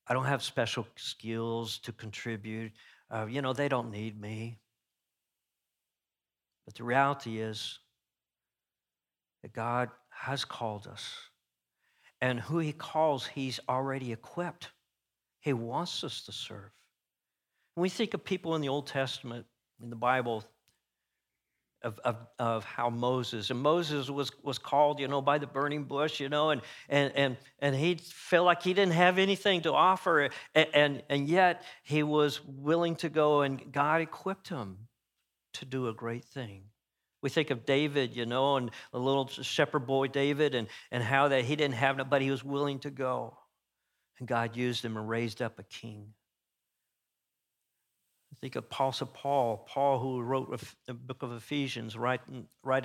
I 0.07 0.13
don't 0.13 0.25
have 0.25 0.43
special 0.43 0.87
skills 0.95 1.79
to 1.79 1.91
contribute. 1.91 2.71
Uh, 3.09 3.25
you 3.29 3.41
know, 3.41 3.53
they 3.53 3.67
don't 3.67 3.91
need 3.91 4.19
me. 4.19 4.57
But 6.65 6.75
the 6.75 6.83
reality 6.83 7.39
is, 7.39 7.79
that 9.45 9.53
God 9.53 9.91
has 10.09 10.43
called 10.43 10.87
us. 10.87 11.07
And 12.19 12.39
who 12.39 12.57
He 12.57 12.73
calls, 12.73 13.27
He's 13.27 13.59
already 13.69 14.11
equipped. 14.11 14.71
He 15.39 15.53
wants 15.53 16.03
us 16.03 16.23
to 16.23 16.31
serve. 16.31 16.71
When 17.75 17.83
we 17.83 17.89
think 17.89 18.15
of 18.15 18.25
people 18.25 18.55
in 18.55 18.61
the 18.61 18.69
Old 18.69 18.87
Testament, 18.87 19.45
in 19.83 19.91
the 19.91 19.95
Bible, 19.95 20.43
of, 21.83 21.99
of, 21.99 22.15
of 22.39 22.65
how 22.65 22.89
Moses, 22.89 23.51
and 23.51 23.59
Moses 23.59 24.09
was, 24.09 24.31
was 24.41 24.57
called, 24.57 24.99
you 24.99 25.07
know, 25.07 25.21
by 25.21 25.37
the 25.37 25.45
burning 25.45 25.83
bush, 25.83 26.19
you 26.19 26.27
know, 26.27 26.49
and, 26.49 26.61
and, 26.89 27.11
and, 27.15 27.37
and 27.59 27.75
he 27.75 27.99
felt 28.01 28.47
like 28.47 28.63
he 28.63 28.73
didn't 28.73 28.93
have 28.93 29.19
anything 29.19 29.61
to 29.61 29.73
offer, 29.73 30.31
and, 30.55 30.67
and, 30.73 31.03
and 31.07 31.29
yet 31.29 31.61
he 31.83 32.01
was 32.01 32.43
willing 32.43 32.95
to 32.95 33.09
go, 33.09 33.41
and 33.41 33.71
God 33.71 34.01
equipped 34.01 34.49
him 34.49 34.87
to 35.53 35.65
do 35.65 35.87
a 35.87 35.93
great 35.93 36.25
thing. 36.25 36.63
We 37.25 37.31
think 37.31 37.49
of 37.49 37.65
David, 37.65 38.15
you 38.15 38.27
know, 38.27 38.55
and 38.57 38.69
the 38.91 38.99
little 38.99 39.27
shepherd 39.27 39.87
boy 39.87 40.09
David, 40.09 40.53
and, 40.53 40.67
and 40.91 41.01
how 41.01 41.29
that 41.29 41.43
he 41.43 41.55
didn't 41.55 41.73
have 41.73 41.97
nobody, 41.97 42.25
he 42.25 42.29
was 42.29 42.43
willing 42.43 42.77
to 42.81 42.91
go. 42.91 43.35
And 44.19 44.27
God 44.27 44.55
used 44.55 44.85
him 44.85 44.95
and 44.95 45.09
raised 45.09 45.41
up 45.41 45.57
a 45.57 45.63
king. 45.63 46.13
I 48.31 48.35
Think 48.39 48.55
of 48.55 48.69
Paul, 48.69 48.89
Apostle 48.89 49.07
Paul, 49.07 49.65
Paul 49.67 49.97
who 49.97 50.21
wrote 50.21 50.61
the 50.85 50.93
book 50.93 51.23
of 51.23 51.31
Ephesians, 51.31 51.97
right 51.97 52.21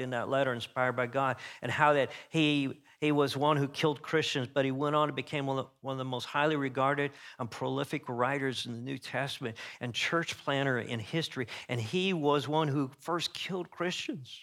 in 0.00 0.10
that 0.10 0.30
letter, 0.30 0.54
inspired 0.54 0.96
by 0.96 1.06
God, 1.06 1.36
and 1.60 1.70
how 1.70 1.92
that 1.92 2.10
he, 2.30 2.80
he 3.00 3.12
was 3.12 3.34
one 3.36 3.56
who 3.56 3.66
killed 3.66 4.02
Christians, 4.02 4.48
but 4.52 4.64
he 4.64 4.70
went 4.70 4.94
on 4.94 5.08
and 5.08 5.16
became 5.16 5.46
one 5.46 5.58
of, 5.58 5.64
the, 5.64 5.70
one 5.80 5.92
of 5.92 5.98
the 5.98 6.04
most 6.04 6.26
highly 6.26 6.56
regarded 6.56 7.12
and 7.38 7.50
prolific 7.50 8.02
writers 8.08 8.66
in 8.66 8.72
the 8.72 8.80
New 8.80 8.98
Testament 8.98 9.56
and 9.80 9.94
church 9.94 10.36
planner 10.44 10.78
in 10.78 11.00
history. 11.00 11.46
And 11.70 11.80
he 11.80 12.12
was 12.12 12.46
one 12.46 12.68
who 12.68 12.90
first 13.00 13.32
killed 13.32 13.70
Christians. 13.70 14.38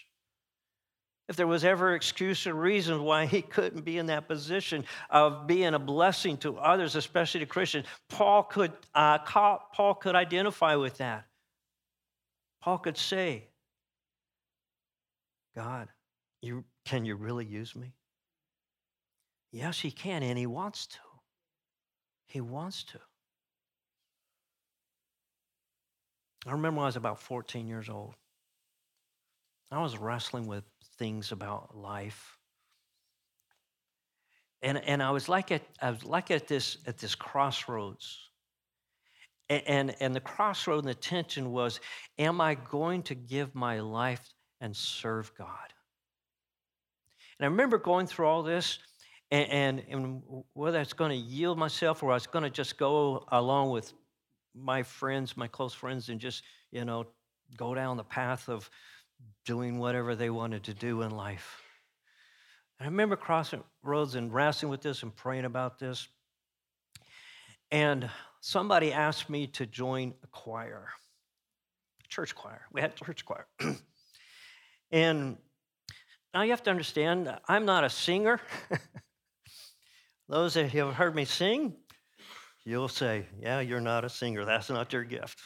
if 1.28 1.36
there 1.36 1.46
was 1.46 1.64
ever 1.64 1.94
excuse 1.94 2.46
or 2.46 2.54
reason 2.54 3.04
why 3.04 3.26
he 3.26 3.42
couldn't 3.42 3.84
be 3.84 3.98
in 3.98 4.06
that 4.06 4.26
position 4.26 4.84
of 5.10 5.46
being 5.46 5.74
a 5.74 5.78
blessing 5.78 6.38
to 6.38 6.56
others, 6.56 6.96
especially 6.96 7.40
to 7.40 7.46
Christians, 7.46 7.86
Paul 8.08 8.42
could, 8.42 8.72
uh, 8.94 9.18
Paul 9.18 9.94
could 9.94 10.14
identify 10.14 10.74
with 10.74 10.96
that. 10.98 11.26
Paul 12.62 12.78
could 12.78 12.96
say, 12.96 13.44
God, 15.54 15.88
you, 16.40 16.64
can 16.84 17.04
you 17.04 17.14
really 17.14 17.44
use 17.44 17.76
me? 17.76 17.92
Yes, 19.50 19.80
he 19.80 19.90
can, 19.90 20.22
and 20.22 20.38
he 20.38 20.46
wants 20.46 20.86
to. 20.86 20.98
He 22.26 22.40
wants 22.40 22.84
to. 22.84 22.98
I 26.46 26.52
remember 26.52 26.82
I 26.82 26.86
was 26.86 26.96
about 26.96 27.20
14 27.20 27.66
years 27.66 27.88
old. 27.88 28.14
I 29.70 29.82
was 29.82 29.98
wrestling 29.98 30.46
with 30.46 30.64
things 30.98 31.32
about 31.32 31.76
life. 31.76 32.38
And, 34.62 34.78
and 34.78 35.02
I 35.02 35.10
was 35.10 35.28
like 35.28 35.52
at 35.52 35.62
I 35.80 35.90
was 35.90 36.04
like 36.04 36.30
at 36.30 36.48
this 36.48 36.78
at 36.86 36.98
this 36.98 37.14
crossroads. 37.14 38.18
And, 39.50 39.62
and, 39.66 39.96
and 40.00 40.14
the 40.14 40.20
crossroad 40.20 40.80
and 40.80 40.88
the 40.88 40.94
tension 40.94 41.52
was, 41.52 41.80
am 42.18 42.40
I 42.40 42.54
going 42.54 43.02
to 43.04 43.14
give 43.14 43.54
my 43.54 43.80
life 43.80 44.34
and 44.60 44.76
serve 44.76 45.32
God? 45.38 45.72
And 47.38 47.46
I 47.46 47.48
remember 47.48 47.78
going 47.78 48.06
through 48.06 48.26
all 48.26 48.42
this 48.42 48.78
and, 49.30 49.50
and, 49.50 49.82
and 49.90 50.22
whether 50.54 50.80
it's 50.80 50.92
going 50.92 51.10
to 51.10 51.16
yield 51.16 51.58
myself 51.58 52.02
or 52.02 52.10
I 52.10 52.14
was 52.14 52.26
going 52.26 52.44
to 52.44 52.50
just 52.50 52.78
go 52.78 53.24
along 53.28 53.70
with 53.70 53.92
my 54.54 54.82
friends, 54.82 55.36
my 55.36 55.48
close 55.48 55.74
friends, 55.74 56.08
and 56.08 56.20
just, 56.20 56.42
you 56.70 56.84
know, 56.84 57.06
go 57.56 57.74
down 57.74 57.96
the 57.96 58.04
path 58.04 58.48
of 58.48 58.68
doing 59.44 59.78
whatever 59.78 60.14
they 60.14 60.30
wanted 60.30 60.64
to 60.64 60.74
do 60.74 61.02
in 61.02 61.10
life. 61.10 61.62
And 62.78 62.86
I 62.86 62.90
remember 62.90 63.16
crossing 63.16 63.62
roads 63.82 64.14
and 64.14 64.32
wrestling 64.32 64.70
with 64.70 64.80
this 64.82 65.02
and 65.02 65.14
praying 65.14 65.44
about 65.44 65.78
this. 65.78 66.08
And 67.70 68.08
somebody 68.40 68.92
asked 68.92 69.28
me 69.28 69.46
to 69.48 69.66
join 69.66 70.14
a 70.22 70.26
choir, 70.28 70.88
church 72.08 72.34
choir. 72.34 72.62
We 72.72 72.80
had 72.80 72.96
church 72.96 73.26
choir. 73.26 73.46
and 74.90 75.36
now 76.32 76.42
you 76.42 76.50
have 76.50 76.62
to 76.62 76.70
understand, 76.70 77.34
I'm 77.46 77.66
not 77.66 77.84
a 77.84 77.90
singer. 77.90 78.40
Those 80.28 80.54
that 80.54 80.70
have 80.70 80.94
heard 80.94 81.14
me 81.14 81.24
sing, 81.24 81.74
you'll 82.64 82.88
say, 82.88 83.26
Yeah, 83.40 83.60
you're 83.60 83.80
not 83.80 84.04
a 84.04 84.08
singer. 84.10 84.44
That's 84.44 84.68
not 84.68 84.92
your 84.92 85.04
gift. 85.04 85.40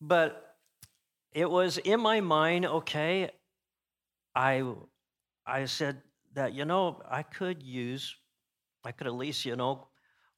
But 0.00 0.56
it 1.32 1.50
was 1.50 1.78
in 1.78 2.00
my 2.00 2.20
mind, 2.20 2.66
okay, 2.66 3.30
I, 4.34 4.62
I 5.46 5.64
said 5.64 6.02
that, 6.34 6.52
you 6.52 6.64
know, 6.64 7.00
I 7.10 7.22
could 7.22 7.62
use, 7.62 8.14
I 8.84 8.92
could 8.92 9.06
at 9.06 9.14
least, 9.14 9.44
you 9.44 9.56
know, 9.56 9.88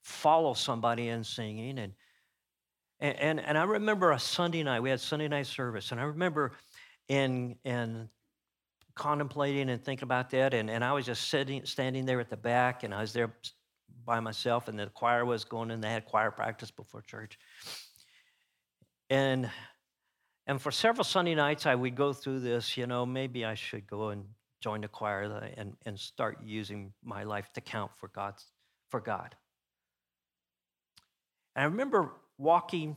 follow 0.02 0.54
somebody 0.54 1.08
in 1.08 1.24
singing. 1.24 1.78
And, 1.78 1.92
and, 3.00 3.40
and 3.40 3.58
I 3.58 3.64
remember 3.64 4.12
a 4.12 4.18
Sunday 4.18 4.62
night, 4.62 4.80
we 4.80 4.90
had 4.90 5.00
Sunday 5.00 5.28
night 5.28 5.46
service, 5.46 5.90
and 5.90 6.00
I 6.00 6.04
remember 6.04 6.52
in, 7.08 7.56
in 7.64 8.08
contemplating 9.00 9.70
and 9.70 9.82
thinking 9.82 10.04
about 10.04 10.28
that, 10.30 10.52
and, 10.52 10.68
and 10.68 10.84
I 10.84 10.92
was 10.92 11.06
just 11.06 11.28
sitting, 11.28 11.64
standing 11.64 12.04
there 12.04 12.20
at 12.20 12.28
the 12.28 12.36
back, 12.36 12.82
and 12.84 12.94
I 12.94 13.00
was 13.00 13.14
there 13.14 13.32
by 14.04 14.20
myself, 14.20 14.68
and 14.68 14.78
the 14.78 14.86
choir 14.88 15.24
was 15.24 15.42
going 15.42 15.70
in. 15.70 15.80
They 15.80 15.90
had 15.90 16.04
choir 16.04 16.30
practice 16.30 16.70
before 16.70 17.00
church. 17.00 17.38
And 19.08 19.50
and 20.46 20.60
for 20.60 20.70
several 20.70 21.04
Sunday 21.04 21.34
nights, 21.34 21.64
I 21.64 21.74
would 21.74 21.94
go 21.94 22.12
through 22.12 22.40
this, 22.40 22.76
you 22.76 22.86
know, 22.86 23.06
maybe 23.06 23.44
I 23.44 23.54
should 23.54 23.86
go 23.86 24.08
and 24.08 24.24
join 24.60 24.82
the 24.82 24.88
choir 24.88 25.22
and, 25.56 25.76
and 25.86 25.98
start 25.98 26.38
using 26.44 26.92
my 27.02 27.22
life 27.22 27.48
to 27.54 27.60
count 27.60 27.92
for 27.96 28.08
God's 28.08 28.44
for 28.90 29.00
God. 29.00 29.34
And 31.56 31.62
I 31.62 31.66
remember 31.66 32.12
walking 32.36 32.96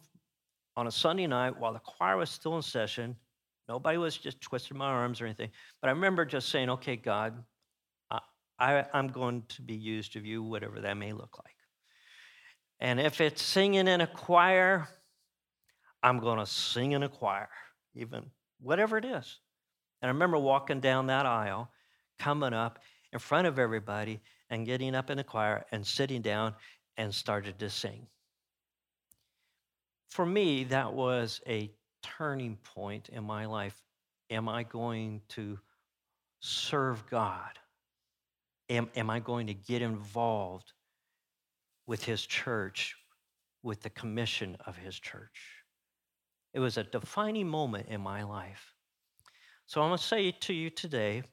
on 0.76 0.88
a 0.88 0.92
Sunday 0.92 1.28
night 1.28 1.58
while 1.58 1.72
the 1.72 1.80
choir 1.80 2.18
was 2.18 2.30
still 2.30 2.58
in 2.58 2.62
session. 2.62 3.16
Nobody 3.68 3.98
was 3.98 4.18
just 4.18 4.42
twisting 4.42 4.78
my 4.78 4.88
arms 4.88 5.22
or 5.22 5.26
anything. 5.26 5.50
But 5.82 5.88
I 5.88 5.92
remember 5.92 6.26
just 6.26 6.50
saying, 6.50 6.70
okay, 6.70 6.96
God, 6.96 7.44
I, 8.60 8.86
I'm 8.94 9.08
going 9.08 9.44
to 9.50 9.62
be 9.62 9.76
used 9.76 10.16
of 10.16 10.26
you, 10.26 10.44
whatever 10.44 10.80
that 10.82 10.96
may 10.96 11.12
look 11.12 11.38
like. 11.44 11.56
And 12.80 13.00
if 13.00 13.20
it's 13.22 13.42
singing 13.42 13.88
in 13.88 14.02
a 14.02 14.08
choir, 14.08 14.88
I'm 16.02 16.20
going 16.20 16.40
to 16.40 16.46
sing 16.46 16.92
in 16.92 17.04
a 17.04 17.10
choir, 17.10 17.50
even 17.96 18.26
whatever 18.60 18.98
it 18.98 19.06
is. 19.06 19.40
And 20.02 20.10
I 20.10 20.14
remember 20.14 20.38
walking 20.38 20.82
down 20.82 21.08
that 21.08 21.26
aisle, 21.26 21.72
coming 22.20 22.54
up 22.54 22.80
in 23.12 23.20
front 23.20 23.48
of 23.48 23.58
everybody 23.58 24.22
and 24.50 24.66
getting 24.66 24.96
up 24.96 25.10
in 25.10 25.18
the 25.18 25.24
choir 25.24 25.66
and 25.72 25.86
sitting 25.86 26.22
down 26.22 26.54
and 26.98 27.14
started 27.14 27.58
to 27.60 27.70
sing. 27.70 28.06
For 30.10 30.26
me, 30.26 30.66
that 30.66 30.94
was 30.94 31.42
a 31.48 31.72
turning 32.04 32.58
point 32.58 33.10
in 33.10 33.24
my 33.24 33.46
life. 33.46 33.82
Am 34.30 34.48
I 34.48 34.64
going 34.64 35.22
to 35.30 35.58
serve 36.40 37.06
God? 37.10 37.60
Am, 38.70 38.90
am 38.96 39.10
I 39.10 39.20
going 39.20 39.48
to 39.48 39.54
get 39.54 39.82
involved 39.82 40.74
with 41.88 42.04
His 42.04 42.26
church, 42.26 42.96
with 43.64 43.82
the 43.82 43.90
commission 43.90 44.56
of 44.66 44.78
His 44.78 45.00
church? 45.00 45.64
It 46.54 46.60
was 46.60 46.78
a 46.78 46.84
defining 46.84 47.48
moment 47.48 47.88
in 47.90 48.02
my 48.02 48.24
life. 48.24 48.74
So 49.66 49.82
I'm 49.82 49.90
going 49.90 49.98
to 49.98 50.04
say 50.04 50.32
to 50.32 50.54
you 50.54 50.70
today 50.70 51.24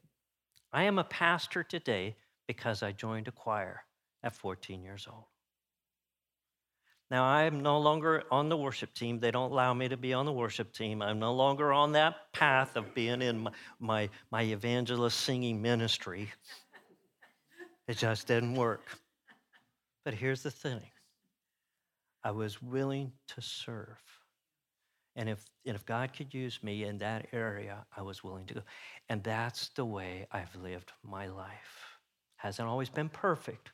I 0.72 0.85
am 0.85 0.98
a 0.98 1.04
pastor 1.04 1.64
today 1.64 2.16
because 2.46 2.83
I 2.83 2.92
joined 2.92 3.28
a 3.28 3.33
choir 3.33 3.83
at 4.22 4.35
14 4.35 4.83
years 4.83 5.09
old. 5.11 5.24
Now, 7.11 7.25
I 7.25 7.42
am 7.42 7.61
no 7.61 7.79
longer 7.81 8.23
on 8.31 8.49
the 8.49 8.57
worship 8.57 8.94
team. 8.94 9.18
They 9.18 9.33
don't 9.33 9.51
allow 9.51 9.75
me 9.75 9.88
to 9.88 9.96
be 9.96 10.14
on 10.14 10.27
the 10.27 10.33
worship 10.33 10.73
team. 10.73 11.03
I'm 11.03 11.18
no 11.18 11.35
longer 11.35 11.73
on 11.73 11.92
that 11.92 12.33
path 12.33 12.77
of 12.77 12.94
being 12.94 13.20
in 13.20 13.40
my, 13.40 13.51
my, 13.81 14.09
my 14.31 14.42
evangelist 14.42 15.18
singing 15.18 15.61
ministry. 15.61 16.31
it 17.88 17.99
just 17.99 18.29
didn't 18.29 18.55
work. 18.55 18.96
But 20.05 20.14
here's 20.14 20.44
the 20.44 20.53
thing 20.53 20.81
I 22.23 22.31
was 22.31 22.62
willing 22.62 23.12
to 23.29 23.42
serve. 23.42 23.99
And 25.16 25.29
if, 25.29 25.44
and 25.66 25.75
if 25.75 25.85
God 25.85 26.12
could 26.12 26.33
use 26.33 26.62
me 26.62 26.85
in 26.85 26.99
that 26.99 27.27
area, 27.33 27.85
I 27.96 28.03
was 28.03 28.23
willing 28.23 28.46
to 28.46 28.55
go. 28.55 28.61
And 29.09 29.23
that's 29.25 29.70
the 29.70 29.85
way 29.85 30.29
I've 30.31 30.55
lived 30.55 30.92
my 31.03 31.27
life. 31.27 31.99
Hasn't 32.37 32.68
always 32.68 32.88
been 32.88 33.09
perfect. 33.09 33.73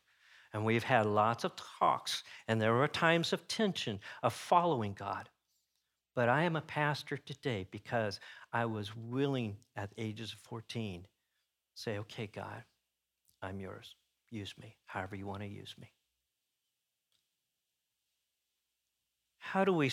And 0.52 0.64
we've 0.64 0.84
had 0.84 1.06
lots 1.06 1.44
of 1.44 1.52
talks, 1.56 2.22
and 2.48 2.60
there 2.60 2.74
were 2.74 2.88
times 2.88 3.32
of 3.32 3.46
tension 3.48 4.00
of 4.22 4.32
following 4.32 4.94
God. 4.94 5.28
But 6.14 6.28
I 6.28 6.44
am 6.44 6.56
a 6.56 6.62
pastor 6.62 7.18
today 7.18 7.66
because 7.70 8.20
I 8.52 8.64
was 8.64 8.96
willing 8.96 9.56
at 9.76 9.92
ages 9.98 10.32
of 10.32 10.38
14 10.40 11.06
say, 11.74 11.98
okay, 11.98 12.26
God, 12.26 12.64
I'm 13.42 13.60
yours. 13.60 13.94
Use 14.30 14.54
me 14.60 14.76
however 14.86 15.14
you 15.14 15.26
want 15.26 15.42
to 15.42 15.48
use 15.48 15.74
me. 15.78 15.90
How 19.38 19.64
do 19.64 19.72
we 19.72 19.90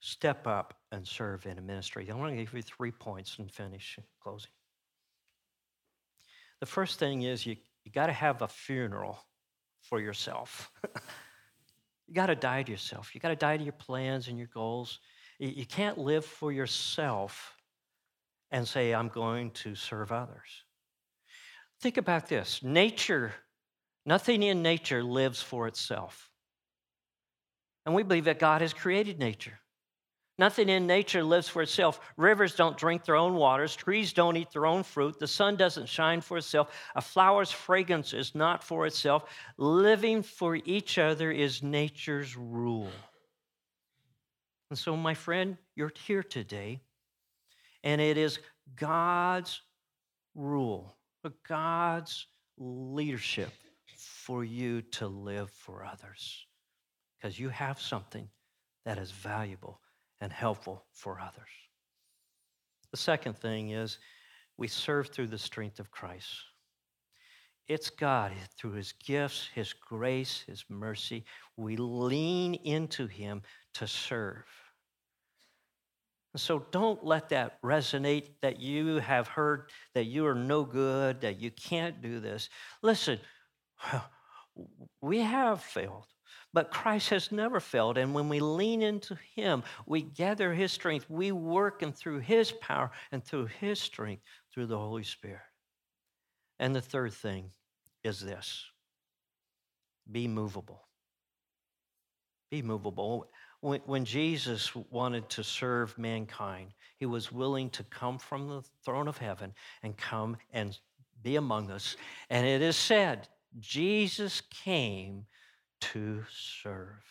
step 0.00 0.46
up 0.46 0.74
and 0.92 1.06
serve 1.06 1.46
in 1.46 1.58
a 1.58 1.62
ministry. 1.62 2.08
I 2.10 2.14
want 2.14 2.32
to 2.32 2.36
give 2.36 2.54
you 2.54 2.62
three 2.62 2.92
points 2.92 3.36
and 3.38 3.50
finish 3.50 3.98
closing. 4.22 4.50
The 6.60 6.66
first 6.66 6.98
thing 6.98 7.22
is 7.22 7.46
you, 7.46 7.56
you 7.84 7.92
got 7.92 8.06
to 8.06 8.12
have 8.12 8.42
a 8.42 8.48
funeral 8.48 9.18
for 9.88 10.00
yourself. 10.00 10.70
you 12.06 12.14
got 12.14 12.26
to 12.26 12.34
die 12.34 12.62
to 12.62 12.70
yourself. 12.70 13.14
You 13.14 13.20
got 13.20 13.28
to 13.28 13.36
die 13.36 13.56
to 13.56 13.64
your 13.64 13.72
plans 13.72 14.28
and 14.28 14.38
your 14.38 14.48
goals. 14.48 15.00
You, 15.38 15.48
you 15.48 15.66
can't 15.66 15.98
live 15.98 16.24
for 16.24 16.52
yourself 16.52 17.54
and 18.50 18.66
say, 18.66 18.94
I'm 18.94 19.08
going 19.08 19.50
to 19.52 19.74
serve 19.74 20.12
others. 20.12 20.64
Think 21.80 21.96
about 21.96 22.28
this 22.28 22.62
nature, 22.62 23.32
nothing 24.04 24.42
in 24.42 24.62
nature 24.62 25.02
lives 25.02 25.40
for 25.40 25.68
itself. 25.68 26.30
And 27.86 27.94
we 27.94 28.02
believe 28.02 28.24
that 28.24 28.38
God 28.38 28.60
has 28.60 28.72
created 28.72 29.18
nature. 29.18 29.58
Nothing 30.38 30.68
in 30.68 30.86
nature 30.86 31.24
lives 31.24 31.48
for 31.48 31.62
itself. 31.62 32.00
Rivers 32.16 32.54
don't 32.54 32.78
drink 32.78 33.04
their 33.04 33.16
own 33.16 33.34
waters. 33.34 33.74
Trees 33.74 34.12
don't 34.12 34.36
eat 34.36 34.52
their 34.52 34.66
own 34.66 34.84
fruit. 34.84 35.18
The 35.18 35.26
sun 35.26 35.56
doesn't 35.56 35.88
shine 35.88 36.20
for 36.20 36.38
itself. 36.38 36.72
A 36.94 37.00
flower's 37.00 37.50
fragrance 37.50 38.12
is 38.12 38.36
not 38.36 38.62
for 38.62 38.86
itself. 38.86 39.24
Living 39.56 40.22
for 40.22 40.56
each 40.64 40.96
other 40.96 41.32
is 41.32 41.62
nature's 41.62 42.36
rule. 42.36 42.92
And 44.70 44.78
so, 44.78 44.96
my 44.96 45.14
friend, 45.14 45.56
you're 45.74 45.92
here 46.06 46.22
today, 46.22 46.80
and 47.82 48.00
it 48.00 48.16
is 48.16 48.38
God's 48.76 49.60
rule, 50.36 50.94
God's 51.46 52.26
leadership 52.58 53.50
for 53.96 54.44
you 54.44 54.82
to 54.82 55.08
live 55.08 55.50
for 55.50 55.84
others 55.84 56.46
because 57.16 57.38
you 57.38 57.48
have 57.48 57.80
something 57.80 58.28
that 58.84 58.98
is 58.98 59.10
valuable 59.10 59.80
and 60.20 60.32
helpful 60.32 60.84
for 60.92 61.20
others. 61.20 61.48
The 62.90 62.96
second 62.96 63.36
thing 63.36 63.70
is 63.70 63.98
we 64.56 64.68
serve 64.68 65.08
through 65.08 65.28
the 65.28 65.38
strength 65.38 65.78
of 65.78 65.90
Christ. 65.90 66.28
It's 67.68 67.90
God 67.90 68.32
through 68.56 68.72
his 68.72 68.92
gifts, 68.92 69.48
his 69.54 69.74
grace, 69.74 70.42
his 70.46 70.64
mercy. 70.70 71.24
We 71.56 71.76
lean 71.76 72.54
into 72.54 73.06
him 73.06 73.42
to 73.74 73.86
serve. 73.86 74.44
So 76.36 76.66
don't 76.70 77.04
let 77.04 77.28
that 77.30 77.60
resonate 77.62 78.30
that 78.42 78.60
you 78.60 78.96
have 78.96 79.28
heard 79.28 79.70
that 79.94 80.04
you 80.04 80.26
are 80.26 80.34
no 80.34 80.64
good, 80.64 81.20
that 81.20 81.40
you 81.40 81.50
can't 81.50 82.00
do 82.00 82.20
this. 82.20 82.48
Listen, 82.82 83.18
we 85.02 85.18
have 85.20 85.62
failed, 85.62 86.06
but 86.52 86.70
Christ 86.70 87.10
has 87.10 87.30
never 87.30 87.60
failed. 87.60 87.98
And 87.98 88.14
when 88.14 88.28
we 88.28 88.40
lean 88.40 88.82
into 88.82 89.16
Him, 89.34 89.62
we 89.86 90.02
gather 90.02 90.52
His 90.52 90.72
strength. 90.72 91.06
We 91.08 91.32
work 91.32 91.82
and 91.82 91.94
through 91.94 92.20
His 92.20 92.52
power 92.52 92.90
and 93.12 93.24
through 93.24 93.46
His 93.46 93.78
strength 93.78 94.22
through 94.52 94.66
the 94.66 94.78
Holy 94.78 95.04
Spirit. 95.04 95.40
And 96.58 96.74
the 96.74 96.80
third 96.80 97.12
thing 97.12 97.50
is 98.02 98.20
this 98.20 98.64
be 100.10 100.26
movable. 100.26 100.86
Be 102.50 102.62
movable. 102.62 103.28
When, 103.60 103.80
when 103.86 104.04
Jesus 104.04 104.74
wanted 104.74 105.28
to 105.30 105.44
serve 105.44 105.98
mankind, 105.98 106.72
he 106.96 107.06
was 107.06 107.30
willing 107.30 107.70
to 107.70 107.84
come 107.84 108.18
from 108.18 108.48
the 108.48 108.62
throne 108.84 109.08
of 109.08 109.18
heaven 109.18 109.52
and 109.82 109.96
come 109.96 110.36
and 110.52 110.78
be 111.22 111.36
among 111.36 111.70
us. 111.70 111.96
And 112.30 112.46
it 112.46 112.62
is 112.62 112.76
said, 112.76 113.28
Jesus 113.58 114.40
came 114.40 115.26
to 115.80 116.24
serve. 116.30 117.02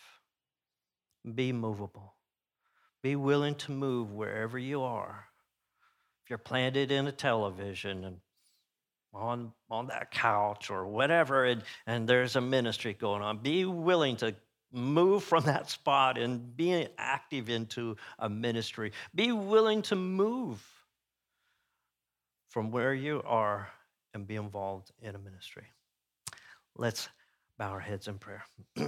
Be 1.34 1.52
movable. 1.52 2.14
Be 3.02 3.16
willing 3.16 3.54
to 3.56 3.72
move 3.72 4.12
wherever 4.12 4.58
you 4.58 4.82
are. 4.82 5.26
If 6.24 6.30
you're 6.30 6.38
planted 6.38 6.90
in 6.90 7.06
a 7.06 7.12
television 7.12 8.04
and 8.04 8.16
on, 9.14 9.52
on 9.70 9.86
that 9.86 10.10
couch 10.10 10.70
or 10.70 10.86
whatever, 10.86 11.44
and, 11.44 11.62
and 11.86 12.08
there's 12.08 12.36
a 12.36 12.40
ministry 12.40 12.94
going 12.94 13.22
on, 13.22 13.38
be 13.38 13.64
willing 13.64 14.16
to 14.16 14.34
move 14.72 15.24
from 15.24 15.44
that 15.44 15.70
spot 15.70 16.18
and 16.18 16.56
be 16.56 16.86
active 16.98 17.48
into 17.48 17.96
a 18.18 18.28
ministry. 18.28 18.92
Be 19.14 19.32
willing 19.32 19.82
to 19.82 19.96
move 19.96 20.62
from 22.48 22.70
where 22.70 22.94
you 22.94 23.22
are 23.24 23.68
and 24.14 24.26
be 24.26 24.36
involved 24.36 24.90
in 25.00 25.14
a 25.14 25.18
ministry. 25.18 25.64
Let's 26.76 27.08
bow 27.58 27.70
our 27.70 27.80
heads 27.80 28.06
in 28.06 28.18
prayer. 28.18 28.44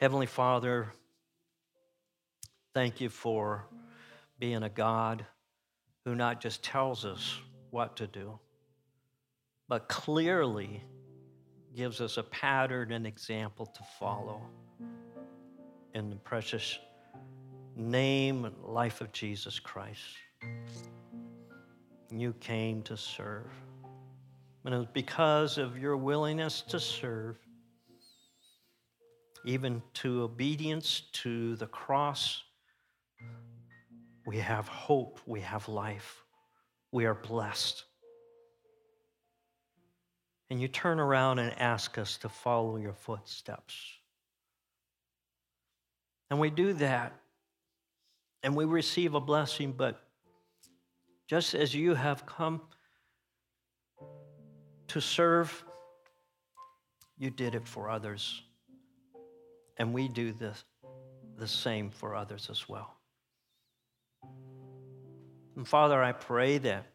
Heavenly 0.00 0.26
Father, 0.26 0.92
thank 2.74 3.00
you 3.00 3.08
for 3.08 3.66
being 4.38 4.62
a 4.62 4.68
God 4.68 5.24
who 6.04 6.14
not 6.14 6.40
just 6.40 6.62
tells 6.62 7.04
us 7.04 7.38
what 7.70 7.96
to 7.96 8.06
do, 8.06 8.38
but 9.68 9.88
clearly 9.88 10.82
gives 11.74 12.00
us 12.00 12.16
a 12.16 12.22
pattern 12.22 12.92
and 12.92 13.06
example 13.06 13.66
to 13.66 13.82
follow 13.98 14.40
in 15.94 16.10
the 16.10 16.16
precious 16.16 16.78
name 17.74 18.44
and 18.46 18.54
life 18.64 19.00
of 19.00 19.12
Jesus 19.12 19.58
Christ. 19.58 20.02
You 22.10 22.32
came 22.40 22.82
to 22.82 22.96
serve. 22.96 23.50
And 24.64 24.74
it 24.74 24.78
was 24.78 24.86
because 24.92 25.58
of 25.58 25.78
your 25.78 25.96
willingness 25.96 26.62
to 26.62 26.80
serve, 26.80 27.38
even 29.44 29.82
to 29.94 30.22
obedience 30.22 31.02
to 31.12 31.56
the 31.56 31.66
cross, 31.66 32.42
we 34.26 34.38
have 34.38 34.66
hope, 34.66 35.20
we 35.26 35.40
have 35.40 35.68
life, 35.68 36.24
we 36.90 37.04
are 37.04 37.14
blessed. 37.14 37.84
And 40.50 40.60
you 40.60 40.68
turn 40.68 40.98
around 41.00 41.38
and 41.38 41.52
ask 41.60 41.96
us 41.98 42.16
to 42.18 42.28
follow 42.28 42.76
your 42.76 42.94
footsteps. 42.94 43.74
And 46.30 46.40
we 46.40 46.50
do 46.50 46.72
that 46.74 47.12
and 48.42 48.54
we 48.54 48.64
receive 48.64 49.14
a 49.14 49.20
blessing, 49.20 49.72
but 49.76 50.05
just 51.26 51.54
as 51.54 51.74
you 51.74 51.94
have 51.94 52.24
come 52.26 52.60
to 54.88 55.00
serve, 55.00 55.64
you 57.18 57.30
did 57.30 57.54
it 57.54 57.66
for 57.66 57.90
others. 57.90 58.42
And 59.78 59.92
we 59.92 60.08
do 60.08 60.32
the, 60.32 60.52
the 61.36 61.48
same 61.48 61.90
for 61.90 62.14
others 62.14 62.48
as 62.50 62.68
well. 62.68 62.96
And 65.56 65.66
Father, 65.66 66.02
I 66.02 66.12
pray 66.12 66.58
that 66.58 66.86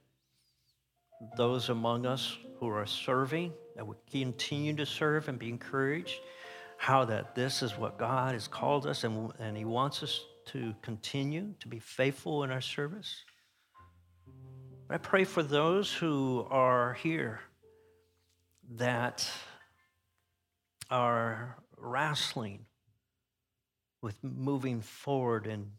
those 1.37 1.69
among 1.69 2.05
us 2.05 2.37
who 2.59 2.69
are 2.69 2.85
serving, 2.85 3.53
that 3.75 3.85
we 3.85 3.95
continue 4.11 4.75
to 4.75 4.85
serve 4.85 5.27
and 5.27 5.37
be 5.37 5.49
encouraged, 5.49 6.19
how 6.77 7.05
that 7.05 7.35
this 7.35 7.61
is 7.61 7.77
what 7.77 7.97
God 7.97 8.33
has 8.33 8.47
called 8.47 8.87
us 8.87 9.03
and, 9.03 9.31
and 9.39 9.57
He 9.57 9.65
wants 9.65 10.01
us 10.03 10.25
to 10.47 10.73
continue 10.81 11.53
to 11.59 11.67
be 11.67 11.79
faithful 11.79 12.43
in 12.43 12.51
our 12.51 12.61
service. 12.61 13.23
I 14.91 14.97
pray 14.97 15.23
for 15.23 15.41
those 15.41 15.93
who 15.93 16.45
are 16.49 16.95
here 16.95 17.39
that 18.75 19.25
are 20.89 21.55
wrestling 21.77 22.65
with 24.01 24.21
moving 24.21 24.81
forward 24.81 25.47
in 25.47 25.71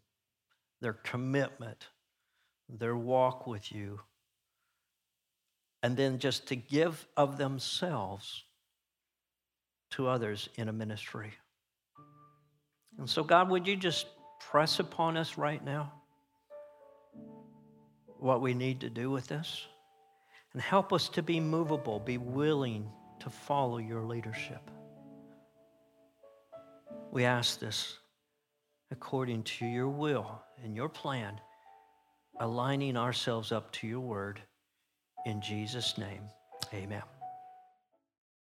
their 0.80 0.94
commitment, 0.94 1.88
their 2.70 2.96
walk 2.96 3.46
with 3.46 3.70
you, 3.70 4.00
and 5.82 5.94
then 5.94 6.18
just 6.18 6.46
to 6.46 6.56
give 6.56 7.06
of 7.14 7.36
themselves 7.36 8.44
to 9.90 10.08
others 10.08 10.48
in 10.54 10.70
a 10.70 10.72
ministry. 10.72 11.34
And 12.96 13.10
so, 13.10 13.22
God, 13.22 13.50
would 13.50 13.66
you 13.66 13.76
just 13.76 14.06
press 14.40 14.80
upon 14.80 15.18
us 15.18 15.36
right 15.36 15.62
now 15.62 15.92
what 18.22 18.40
we 18.40 18.54
need 18.54 18.80
to 18.80 18.88
do 18.88 19.10
with 19.10 19.26
this 19.26 19.66
and 20.52 20.62
help 20.62 20.92
us 20.92 21.08
to 21.08 21.22
be 21.22 21.40
movable, 21.40 21.98
be 21.98 22.18
willing 22.18 22.88
to 23.20 23.28
follow 23.28 23.78
your 23.78 24.02
leadership. 24.02 24.70
We 27.10 27.24
ask 27.24 27.58
this 27.58 27.98
according 28.90 29.42
to 29.42 29.66
your 29.66 29.88
will 29.88 30.42
and 30.62 30.76
your 30.76 30.88
plan, 30.88 31.40
aligning 32.40 32.96
ourselves 32.96 33.50
up 33.50 33.72
to 33.72 33.86
your 33.86 34.00
word. 34.00 34.40
In 35.26 35.40
Jesus' 35.40 35.98
name, 35.98 36.22
amen. 36.72 37.02